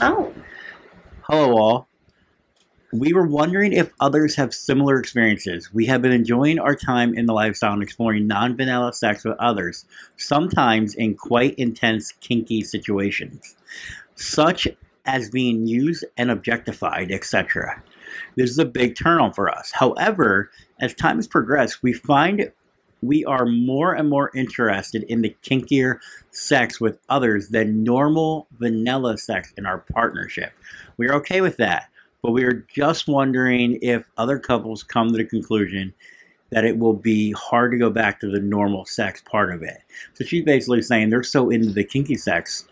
[0.00, 0.34] Oh,
[1.22, 1.88] Hello, all.
[2.92, 5.72] We were wondering if others have similar experiences.
[5.72, 9.36] We have been enjoying our time in the lifestyle and exploring non vanilla sex with
[9.38, 9.84] others,
[10.16, 13.54] sometimes in quite intense, kinky situations,
[14.16, 14.66] such
[15.04, 17.80] as being used and objectified, etc.
[18.36, 19.70] This is a big turn on for us.
[19.72, 20.50] However,
[20.80, 22.50] as time has progressed, we find
[23.02, 25.98] we are more and more interested in the kinkier
[26.30, 30.52] sex with others than normal vanilla sex in our partnership.
[30.96, 31.88] We're okay with that,
[32.22, 35.92] but we are just wondering if other couples come to the conclusion
[36.50, 39.78] that it will be hard to go back to the normal sex part of it.
[40.14, 42.66] So she's basically saying they're so into the kinky sex.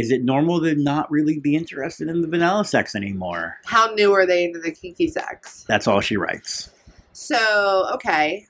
[0.00, 3.58] Is it normal to not really be interested in the vanilla sex anymore?
[3.66, 5.64] how new are they into the kinky sex?
[5.68, 6.70] That's all she writes.
[7.12, 8.46] So, okay,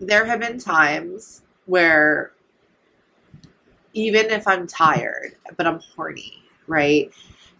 [0.00, 2.32] there have been times where
[3.94, 7.10] even if I'm tired, but I'm horny, right?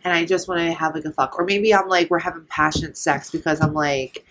[0.05, 1.39] And I just want to have like a fuck.
[1.39, 4.27] Or maybe I'm like, we're having passionate sex because I'm like,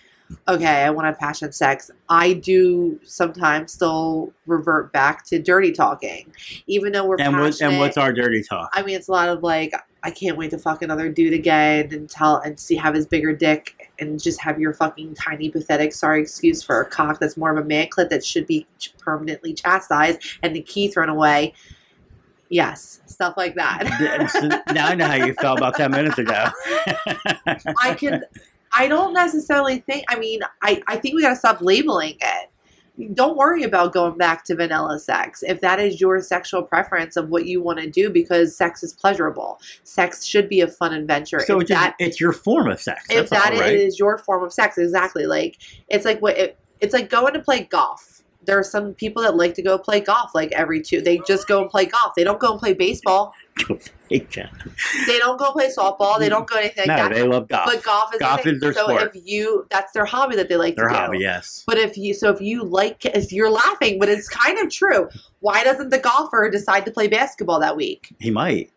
[0.48, 1.92] okay, I want to have passionate sex.
[2.10, 6.32] I do sometimes still revert back to dirty talking,
[6.68, 8.70] even though we're And what, and what's our dirty talk?
[8.74, 9.74] I mean, it's a lot of like,
[10.04, 13.34] I can't wait to fuck another dude again and tell and see have his bigger
[13.36, 17.52] dick and just have your fucking tiny pathetic sorry excuse for a cock that's more
[17.52, 18.66] of a man clit that should be
[18.98, 21.54] permanently chastised and the key thrown away.
[22.50, 23.84] Yes, stuff like that.
[24.74, 26.48] now I know how you felt about 10 minutes ago.
[27.82, 28.26] I could.
[28.74, 30.06] I don't necessarily think.
[30.10, 32.50] I mean, I I think we gotta stop labeling it.
[33.16, 37.30] Don't worry about going back to vanilla sex if that is your sexual preference of
[37.30, 39.60] what you want to do because sex is pleasurable.
[39.84, 41.40] Sex should be a fun adventure.
[41.40, 43.06] So it's, just- that it's your form of sex.
[43.10, 43.76] if That's that all, right?
[43.76, 45.26] is your form of sex, exactly.
[45.26, 45.58] Like
[45.88, 48.11] it's like what it, it's like going to play golf.
[48.44, 51.00] There are some people that like to go play golf like every two.
[51.02, 52.14] They just go and play golf.
[52.16, 53.34] They don't go and play baseball.
[54.10, 54.20] They
[55.20, 56.20] don't go play softball.
[56.20, 57.66] They don't go anything like no, they love golf.
[57.66, 59.04] But golf is Golf is their so sport.
[59.16, 61.00] if you that's their hobby that they like Their to do.
[61.00, 61.64] hobby, yes.
[61.66, 65.08] But if you so if you like if you're laughing, but it's kind of true.
[65.40, 68.14] Why doesn't the golfer decide to play basketball that week?
[68.20, 68.70] He might.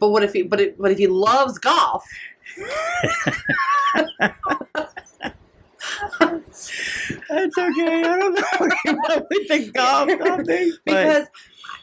[0.00, 2.02] But what if he but it, but if he loves golf?
[7.28, 8.02] That's okay.
[9.32, 10.76] Don't know what we think golf.
[10.84, 11.26] But Because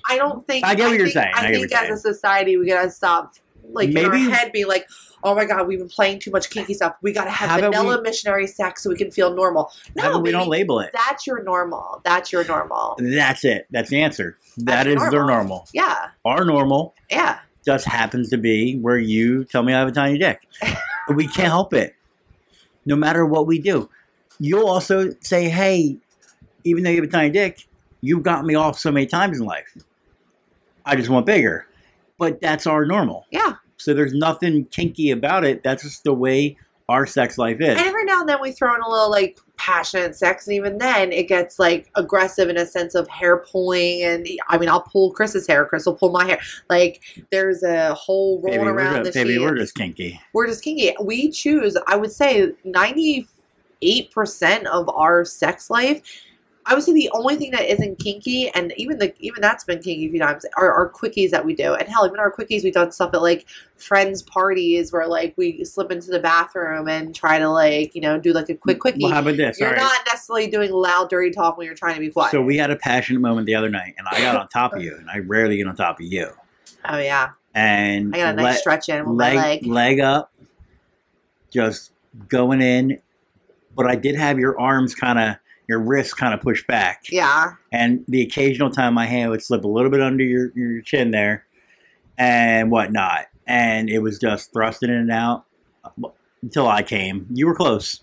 [0.10, 1.34] I don't think I get what you're think, saying.
[1.36, 3.34] I I, think as you're a society we gotta stop
[3.72, 4.88] like in our head be like,
[5.24, 6.96] oh my god, we've been playing too much kinky stuff.
[7.04, 9.72] We gotta have vanilla we- missionary sex so we can feel normal.
[9.96, 10.90] No, come we don't label it?
[10.94, 12.02] that's your normal.
[12.04, 12.96] That's your normal.
[13.00, 13.68] That's it.
[13.70, 14.38] That's the answer.
[14.58, 15.36] That That's is their normal.
[15.36, 15.68] normal.
[15.74, 17.40] Yeah, Our normal yeah.
[17.66, 20.42] just happens to be where you tell me I have a tiny dick.
[21.16, 21.96] we can't help it.
[22.86, 23.90] No matter what we do.
[24.40, 25.98] You'll also say, hey,
[26.64, 27.68] even though you have a tiny dick,
[28.02, 29.78] you've got me off so many times in life.
[30.86, 31.68] I just want bigger.
[32.18, 33.26] But that's our normal.
[33.32, 33.56] Yeah.
[33.78, 35.64] So there's nothing kinky about it.
[35.64, 36.58] That's just the way
[36.90, 37.70] our sex life is.
[37.70, 40.80] And every now and then we throw in a little like passionate sex, and even
[40.80, 44.02] then it gets like aggressive in a sense of hair pulling.
[44.02, 46.40] And I mean, I'll pull Chris's hair, Chris will pull my hair.
[46.70, 50.20] Like there's a whole rolling Baby, around just, the baby, we're just kinky.
[50.34, 50.94] we're just kinky.
[51.02, 56.02] We choose, I would say, 98% of our sex life.
[56.70, 59.80] I would say the only thing that isn't kinky, and even the even that's been
[59.80, 61.74] kinky a few times, are our quickies that we do.
[61.74, 65.64] And hell, even our quickies, we've done stuff at like friends' parties where like we
[65.66, 69.04] slip into the bathroom and try to like you know do like a quick quickie.
[69.04, 69.60] Well, how about this?
[69.60, 69.80] You're right.
[69.80, 72.30] not necessarily doing loud, dirty talk when you're trying to be quiet.
[72.30, 74.84] So we had a passionate moment the other night, and I got on top of
[74.84, 76.30] you, and I rarely get on top of you.
[76.88, 79.66] oh yeah, And I got a nice le- stretch in with leg, my leg.
[79.66, 80.32] leg up,
[81.50, 81.94] just
[82.28, 83.02] going in.
[83.76, 85.36] But I did have your arms kind of,
[85.70, 89.64] your wrists kind of pushed back, Yeah, and the occasional time my hand would slip
[89.64, 91.46] a little bit under your, your chin there,
[92.18, 93.28] and whatnot.
[93.48, 95.46] and it was just thrusting in and out
[95.86, 96.10] uh,
[96.42, 97.26] until I came.
[97.32, 98.02] You were close.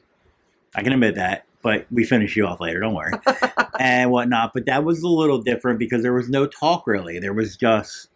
[0.74, 2.80] I can admit that, but we finish you off later.
[2.80, 3.12] Don't worry,
[3.80, 4.52] and whatnot.
[4.54, 7.18] But that was a little different because there was no talk really.
[7.18, 8.08] There was just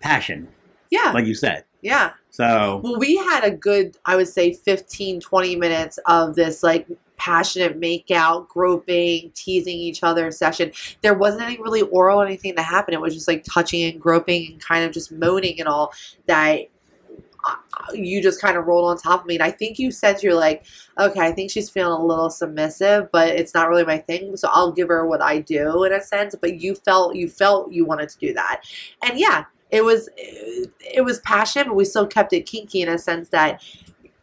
[0.00, 0.48] passion,
[0.90, 1.12] Yeah.
[1.12, 1.64] like you said.
[1.82, 2.12] yeah.
[2.32, 6.86] So Well, we had a good, I would say 15, 20 minutes of this like
[7.20, 10.72] passionate make out, groping, teasing each other session.
[11.02, 12.94] There wasn't any really oral or anything that happened.
[12.94, 15.92] It was just like touching and groping and kind of just moaning and all
[16.26, 16.60] that
[17.44, 17.56] uh,
[17.94, 19.34] you just kind of rolled on top of me.
[19.34, 20.64] And I think you said you're like,
[20.98, 24.36] okay, I think she's feeling a little submissive, but it's not really my thing.
[24.36, 26.34] So I'll give her what I do in a sense.
[26.40, 28.62] But you felt, you felt you wanted to do that.
[29.02, 32.98] And yeah, it was it was passion, but we still kept it kinky in a
[32.98, 33.62] sense that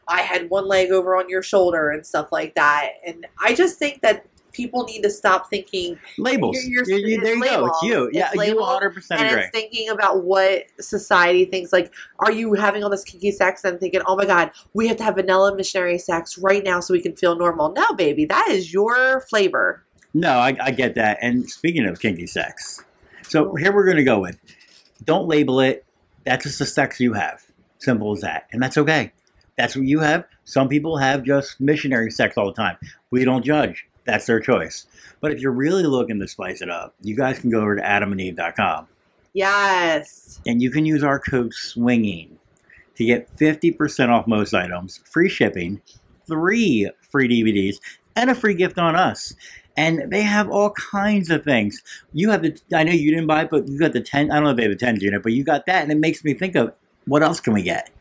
[0.07, 2.93] I had one leg over on your shoulder and stuff like that.
[3.05, 6.57] And I just think that people need to stop thinking labels.
[6.63, 7.65] You're- you're- You- you- there you it's go.
[7.67, 7.99] It's you.
[8.05, 8.13] labels.
[8.13, 9.43] Yeah, you 100 percent and agree.
[9.43, 11.71] it's thinking about what society thinks.
[11.71, 14.97] Like, are you having all this kinky sex and thinking, oh my god, we have
[14.97, 17.71] to have vanilla missionary sex right now so we can feel normal?
[17.73, 19.83] No, baby, that is your flavor.
[20.13, 21.19] No, I, I get that.
[21.21, 22.83] And speaking of kinky sex,
[23.23, 23.57] so mm-hmm.
[23.57, 24.39] here we're going to go with
[25.03, 25.85] don't label it.
[26.25, 27.43] That's just the sex you have.
[27.79, 28.47] Simple as that.
[28.51, 29.13] And that's okay.
[29.57, 30.25] That's what you have.
[30.45, 32.77] Some people have just missionary sex all the time.
[33.11, 33.87] We don't judge.
[34.05, 34.85] That's their choice.
[35.19, 37.81] But if you're really looking to spice it up, you guys can go over to
[37.81, 38.87] adamandeve.com
[39.33, 40.39] Yes.
[40.45, 42.37] and you can use our code SWINGING
[42.95, 45.81] to get 50% off most items, free shipping,
[46.27, 47.77] three free DVDs,
[48.15, 49.33] and a free gift on us.
[49.75, 51.83] And they have all kinds of things.
[52.13, 54.35] You have the, I know you didn't buy it, but you got the TENS, I
[54.35, 55.83] don't know if they have the TENS unit, but you got that.
[55.83, 56.73] And it makes me think of
[57.05, 57.91] what else can we get?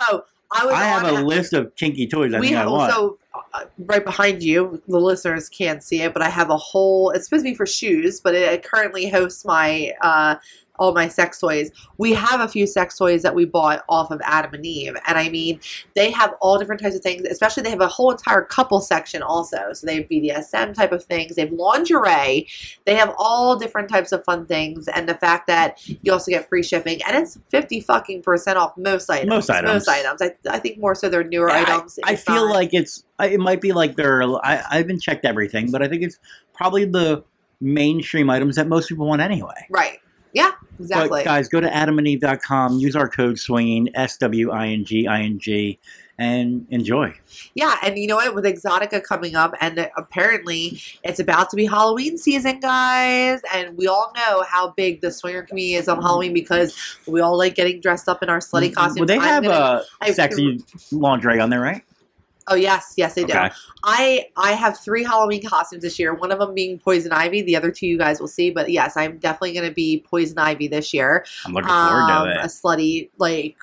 [0.00, 0.24] Oh,
[0.54, 0.68] I.
[0.68, 2.92] I have a list of kinky toys I we think I want.
[2.92, 3.18] also
[3.52, 4.80] uh, right behind you.
[4.88, 7.10] The listeners can't see it, but I have a whole.
[7.10, 10.36] It's supposed to be for shoes, but it, it currently hosts my uh,
[10.78, 11.70] all my sex toys.
[11.98, 15.16] We have a few sex toys that we bought off of Adam and Eve, and
[15.18, 15.60] I mean
[15.94, 17.22] they have all different types of things.
[17.28, 19.72] Especially they have a whole entire couple section also.
[19.72, 21.36] So they have BDSM type of things.
[21.36, 22.48] They have lingerie.
[22.84, 26.48] They have all different types of fun things, and the fact that you also get
[26.48, 29.30] free shipping, and it's fifty fucking percent off most items.
[29.30, 29.72] Most items.
[29.72, 30.22] Most items.
[30.22, 31.98] I, I think more so they're newer I- items.
[32.04, 35.24] I, It's feel not- like it's, it might be like they're, I, I haven't checked
[35.24, 36.18] everything, but I think it's
[36.52, 37.22] probably the
[37.60, 39.66] mainstream items that most people want anyway.
[39.70, 39.98] Right.
[40.34, 41.20] Yeah, exactly.
[41.20, 45.22] But guys, go to adamandeve.com, use our code swinging, S W I N G I
[45.22, 45.78] N G,
[46.18, 47.14] and enjoy.
[47.54, 48.34] yeah, and you know what?
[48.34, 53.40] With Exxxotica coming up, and apparently it's about to be Halloween season, guys.
[53.54, 57.38] And we all know how big the swinger community is on Halloween because we all
[57.38, 58.98] like getting dressed up in our slutty costumes.
[59.00, 61.82] Well, they I'm have gonna- uh, I- sexy lingerie on there, right?
[62.46, 63.32] Oh yes, yes they do.
[63.32, 63.50] Okay.
[63.84, 66.14] I I have three Halloween costumes this year.
[66.14, 67.42] One of them being Poison Ivy.
[67.42, 68.50] The other two you guys will see.
[68.50, 71.24] But yes, I'm definitely going to be Poison Ivy this year.
[71.46, 73.56] I'm looking forward Um, to a slutty like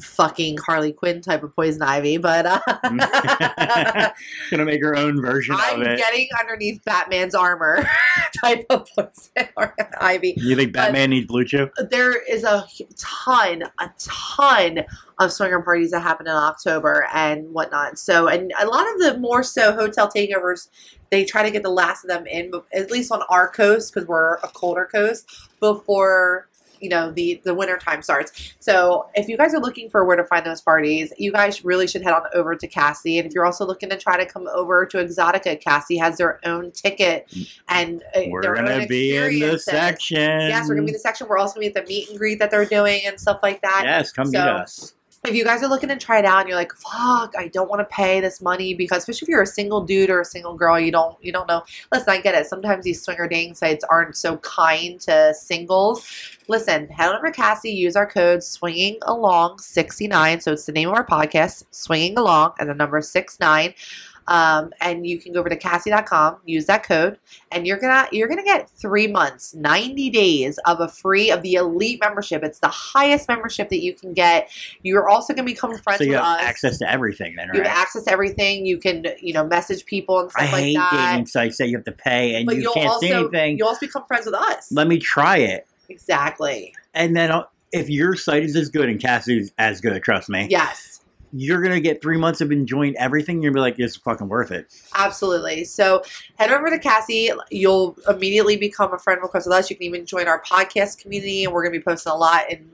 [0.00, 2.46] fucking Harley Quinn type of Poison Ivy, but.
[2.46, 2.60] Uh,
[4.50, 5.98] Gonna make her own version I'm of it.
[5.98, 7.86] getting underneath Batman's armor
[8.42, 9.48] type of poison
[10.00, 10.34] ivy.
[10.36, 11.70] you think Batman needs BlueChew?
[11.90, 14.84] There is a ton, a ton
[15.18, 17.98] of swinger parties that happen in October and whatnot.
[17.98, 20.68] So, and a lot of the more so hotel takeovers,
[21.10, 24.08] they try to get the last of them in, at least on our coast because
[24.08, 26.48] we're a colder coast before
[26.80, 28.54] you know the the winter time starts.
[28.60, 31.86] So, if you guys are looking for where to find those parties, you guys really
[31.86, 33.18] should head on over to Kasidie.
[33.18, 36.40] And if you're also looking to try to come over to Exxxotica, Kasidie has their
[36.46, 37.32] own ticket
[37.68, 40.18] and uh, We're their gonna own be in the section.
[40.18, 41.26] Yes, we're gonna be in the section.
[41.28, 43.60] We're also gonna be at the meet and greet that they're doing and stuff like
[43.62, 43.82] that.
[43.84, 44.94] Yes, come meet So- us.
[45.26, 47.68] If you guys are looking to try it out and you're like, fuck, I don't
[47.68, 50.54] want to pay this money because especially if you're a single dude or a single
[50.54, 51.62] girl, you don't you don't know.
[51.92, 52.46] Listen, I get it.
[52.46, 56.10] Sometimes these swinger dating sites aren't so kind to singles.
[56.48, 60.40] Listen, head over to Kasidie, use our code swinging along 69.
[60.40, 63.74] So it's the name of our podcast, swinging along, and the number 69.
[64.30, 67.18] Um, and you can go over to Kasidie.com, use that code,
[67.50, 71.54] and you're gonna you're gonna get three months, 90 days of a free of the
[71.54, 72.44] elite membership.
[72.44, 74.48] It's the highest membership that you can get.
[74.82, 76.46] You're also gonna become friends So you with have us.
[76.46, 78.64] access to everything then, You have access to everything.
[78.64, 81.10] You can, you know, message people and I stuff like hate that.
[81.12, 83.58] dating sites that you have to pay and But you you'll can't also see anything.
[83.58, 84.70] you'll also become friends with us.
[84.70, 85.66] Let me try it.
[85.88, 86.72] exactly.
[86.94, 87.32] And then
[87.72, 90.99] if your site is as good and Kasidie's as good, trust me, Yes.
[91.32, 93.42] You're gonna get three months of enjoying everything.
[93.42, 94.72] You're gonna be like, it's fucking worth it.
[94.94, 95.64] Absolutely.
[95.64, 96.02] So
[96.36, 97.36] head over to Kasidie.
[97.50, 99.70] You'll immediately become a friend request with us.
[99.70, 102.68] You can even join our podcast community, and we're to be posting a lot in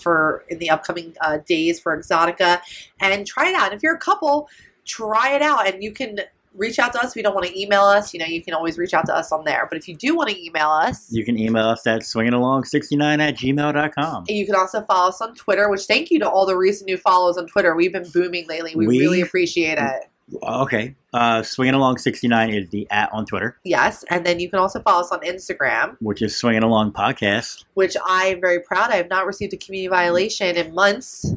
[0.00, 2.60] for in the upcoming uh, days for Exxxotica.
[3.00, 3.66] And try it out.
[3.66, 4.48] And if you're a couple,
[4.84, 6.20] try it out, and you can
[6.54, 8.12] reach out to us if you don't want to email us.
[8.12, 9.66] You know, you can always reach out to us on there.
[9.70, 13.36] But if you do want to email us, You can email us at swingingalong69 at
[13.36, 14.24] gmail.com.
[14.28, 15.70] you can also follow us on Twitter.
[15.70, 17.74] Which thank you to all the recent new follows on Twitter.
[17.76, 18.74] We've been booming lately.
[18.74, 20.08] We, We- really appreciate it.
[20.42, 20.94] Okay.
[21.14, 25.10] Uh, swingingalong69 is the at on Twitter, Yes, and then you can also follow us
[25.10, 27.64] on Instagram, which is Swinging Along Podcast.
[27.74, 28.90] which I am very proud.
[28.90, 31.32] I have not received a community violation in months.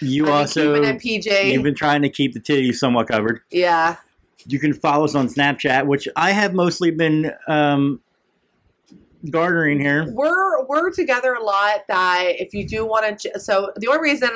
[0.00, 1.52] You I've also, keeping it PJ.
[1.52, 3.40] you've been trying to keep the titties somewhat covered.
[3.50, 3.96] yeah.
[4.46, 8.00] You can follow us on Snapchat, which I have mostly been um,
[9.30, 10.06] garnering here.
[10.12, 14.30] we're we're together a lot that if you do want to so the only reason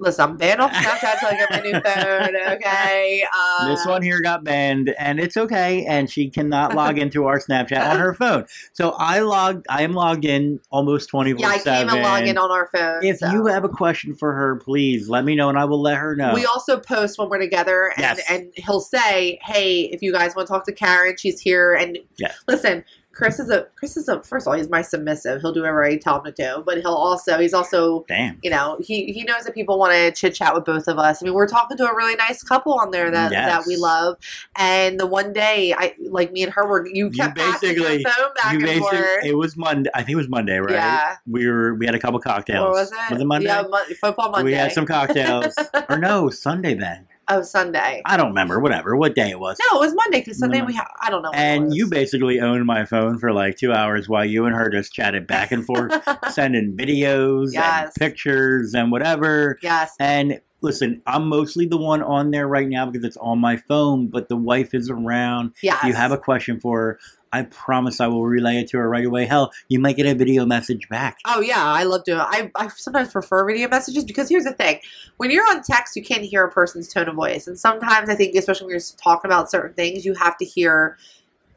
[0.00, 4.02] listen i'm banned off snapchat until i get my new phone okay uh, this one
[4.02, 5.84] here got banned, and it's okay.
[5.86, 8.46] And she cannot log into our Snapchat on her phone.
[8.72, 9.66] So I logged.
[9.68, 13.04] I am logged in almost twenty yeah i can't even log in on our phone
[13.04, 13.30] If so.
[13.30, 16.16] you have a question for her, please let me know, and I will let her
[16.16, 16.32] know.
[16.34, 18.20] we also post when we're together and, Yes.
[18.30, 21.98] and he'll say hey if you guys want to talk to karen she's here and
[22.18, 22.32] Yeah.
[22.48, 25.60] listen chris is a chris is a first of all he's my submissive he'll do
[25.60, 28.38] whatever i tell him to do but he'll also he's also Damn.
[28.42, 31.22] you know, he he knows that people want to chit chat with both of us.
[31.22, 33.48] I mean, we're talking to a really nice couple on there that Yes.
[33.50, 34.16] that we love.
[34.56, 37.84] And the one day, I like me and her were you You kept passing your
[37.84, 39.24] basically- phone back you and basically, forth.
[39.24, 39.90] it was Monday.
[39.94, 40.72] I think it was Monday, right?
[40.74, 41.16] Yeah.
[41.26, 42.62] We were we had a couple cocktails.
[42.64, 43.12] What was it?
[43.12, 43.46] Was it Monday?
[43.48, 44.44] Yeah, Mon- football Monday.
[44.52, 45.54] We had some cocktails.
[45.88, 47.06] or no, Sunday then.
[47.30, 48.02] Oh, Sunday.
[48.04, 48.60] I don't remember.
[48.60, 48.96] Whatever.
[48.96, 49.56] What day it was.
[49.70, 51.30] No, it was Monday because Sunday we ha- I don't know.
[51.32, 54.92] And you basically owned my phone for like two hours while you and her just
[54.92, 55.92] chatted back and forth,
[56.32, 57.84] sending videos Yes.
[57.84, 59.58] and pictures and whatever.
[59.62, 59.94] yes.
[59.98, 64.08] And listen, I'm mostly the one on there right now because it's on my phone,
[64.08, 65.54] but the wife is around.
[65.62, 65.82] Yes.
[65.84, 67.00] You have a question for her.
[67.32, 69.24] I promise I will relay it to her right away.
[69.24, 71.18] Hell, you might get a video message back.
[71.26, 72.20] Oh yeah, I love doing.
[72.20, 74.80] I I sometimes prefer video messages because here's the thing:
[75.18, 78.14] when you're on text, you can't hear a person's tone of voice, and sometimes I
[78.14, 80.96] think, especially when you're talking about certain things, you have to hear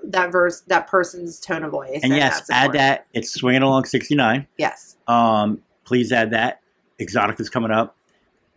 [0.04, 2.02] that verse, that person's tone of voice.
[2.04, 3.08] And yes, add that.
[3.14, 4.46] It's swinging along 69.
[4.58, 4.98] Yes.
[5.08, 6.62] Um, please add that.
[7.00, 7.96] Exotic is coming up.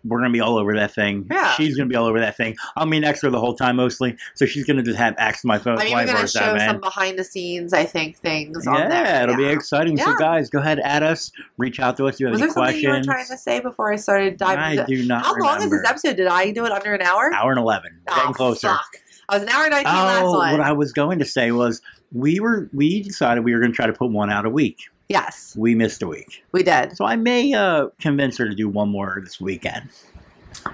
[0.07, 1.27] We're gonna be all over that thing.
[1.31, 1.53] Yeah.
[1.55, 2.57] She's gonna be all over that thing.
[2.77, 5.43] I'll be next to her the whole time mostly, so she's gonna just have access
[5.43, 6.29] to my phone I'm even 24/7.
[6.29, 8.89] show some behind the scenes, I think, things on there.
[9.05, 9.49] Yeah, it'll be Yeah.
[9.51, 9.97] exciting.
[9.99, 12.15] So guys, go ahead, add us, reach out to us.
[12.15, 14.37] If you have Was there any something you were trying to say before I started
[14.37, 15.25] diving I into do not.
[15.25, 16.17] How long is this episode?
[16.17, 17.33] Did I do it under an hour?
[17.35, 17.91] Hour and eleven.
[18.09, 18.69] Oh, getting closer.
[18.69, 18.87] Fuck.
[19.29, 20.53] I was an hour and 19 last Oh, one.
[20.53, 23.77] what I was going to say was we were we decided we were going to
[23.77, 24.85] try to put one out a week.
[25.09, 26.97] Yes, We missed a week, we did.
[26.97, 29.89] so I may uh, convince her to do one more this weekend.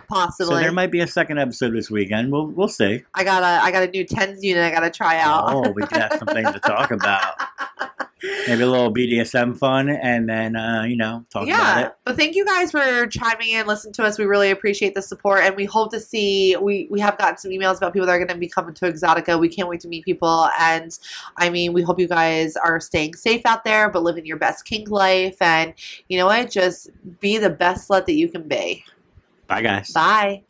[0.09, 0.55] Possibly.
[0.55, 2.31] So there might be a second episode this weekend.
[2.33, 3.03] We'll we'll see.
[3.15, 5.53] I got a I got a new tens unit I got to try out.
[5.53, 7.35] Oh, we got have some things to talk about.
[8.47, 11.95] Maybe a little BDSM fun, and then uh, you know talk about yeah, it.
[12.05, 14.19] but thank you guys for chiming in, listening to us.
[14.19, 16.57] We really appreciate the support, and we hope to see.
[16.57, 18.93] We we have gotten some emails about people that are going to be coming to
[18.93, 19.41] Exxxotica.
[19.41, 20.97] We can't wait to meet people, and
[21.39, 24.65] I mean, we hope you guys are staying safe out there, but living your best
[24.65, 25.75] kink life, and
[26.09, 26.91] you know what, just
[27.21, 28.85] be the best slut that you can be.
[29.49, 29.91] Bye, guys.
[29.91, 30.43] Bye.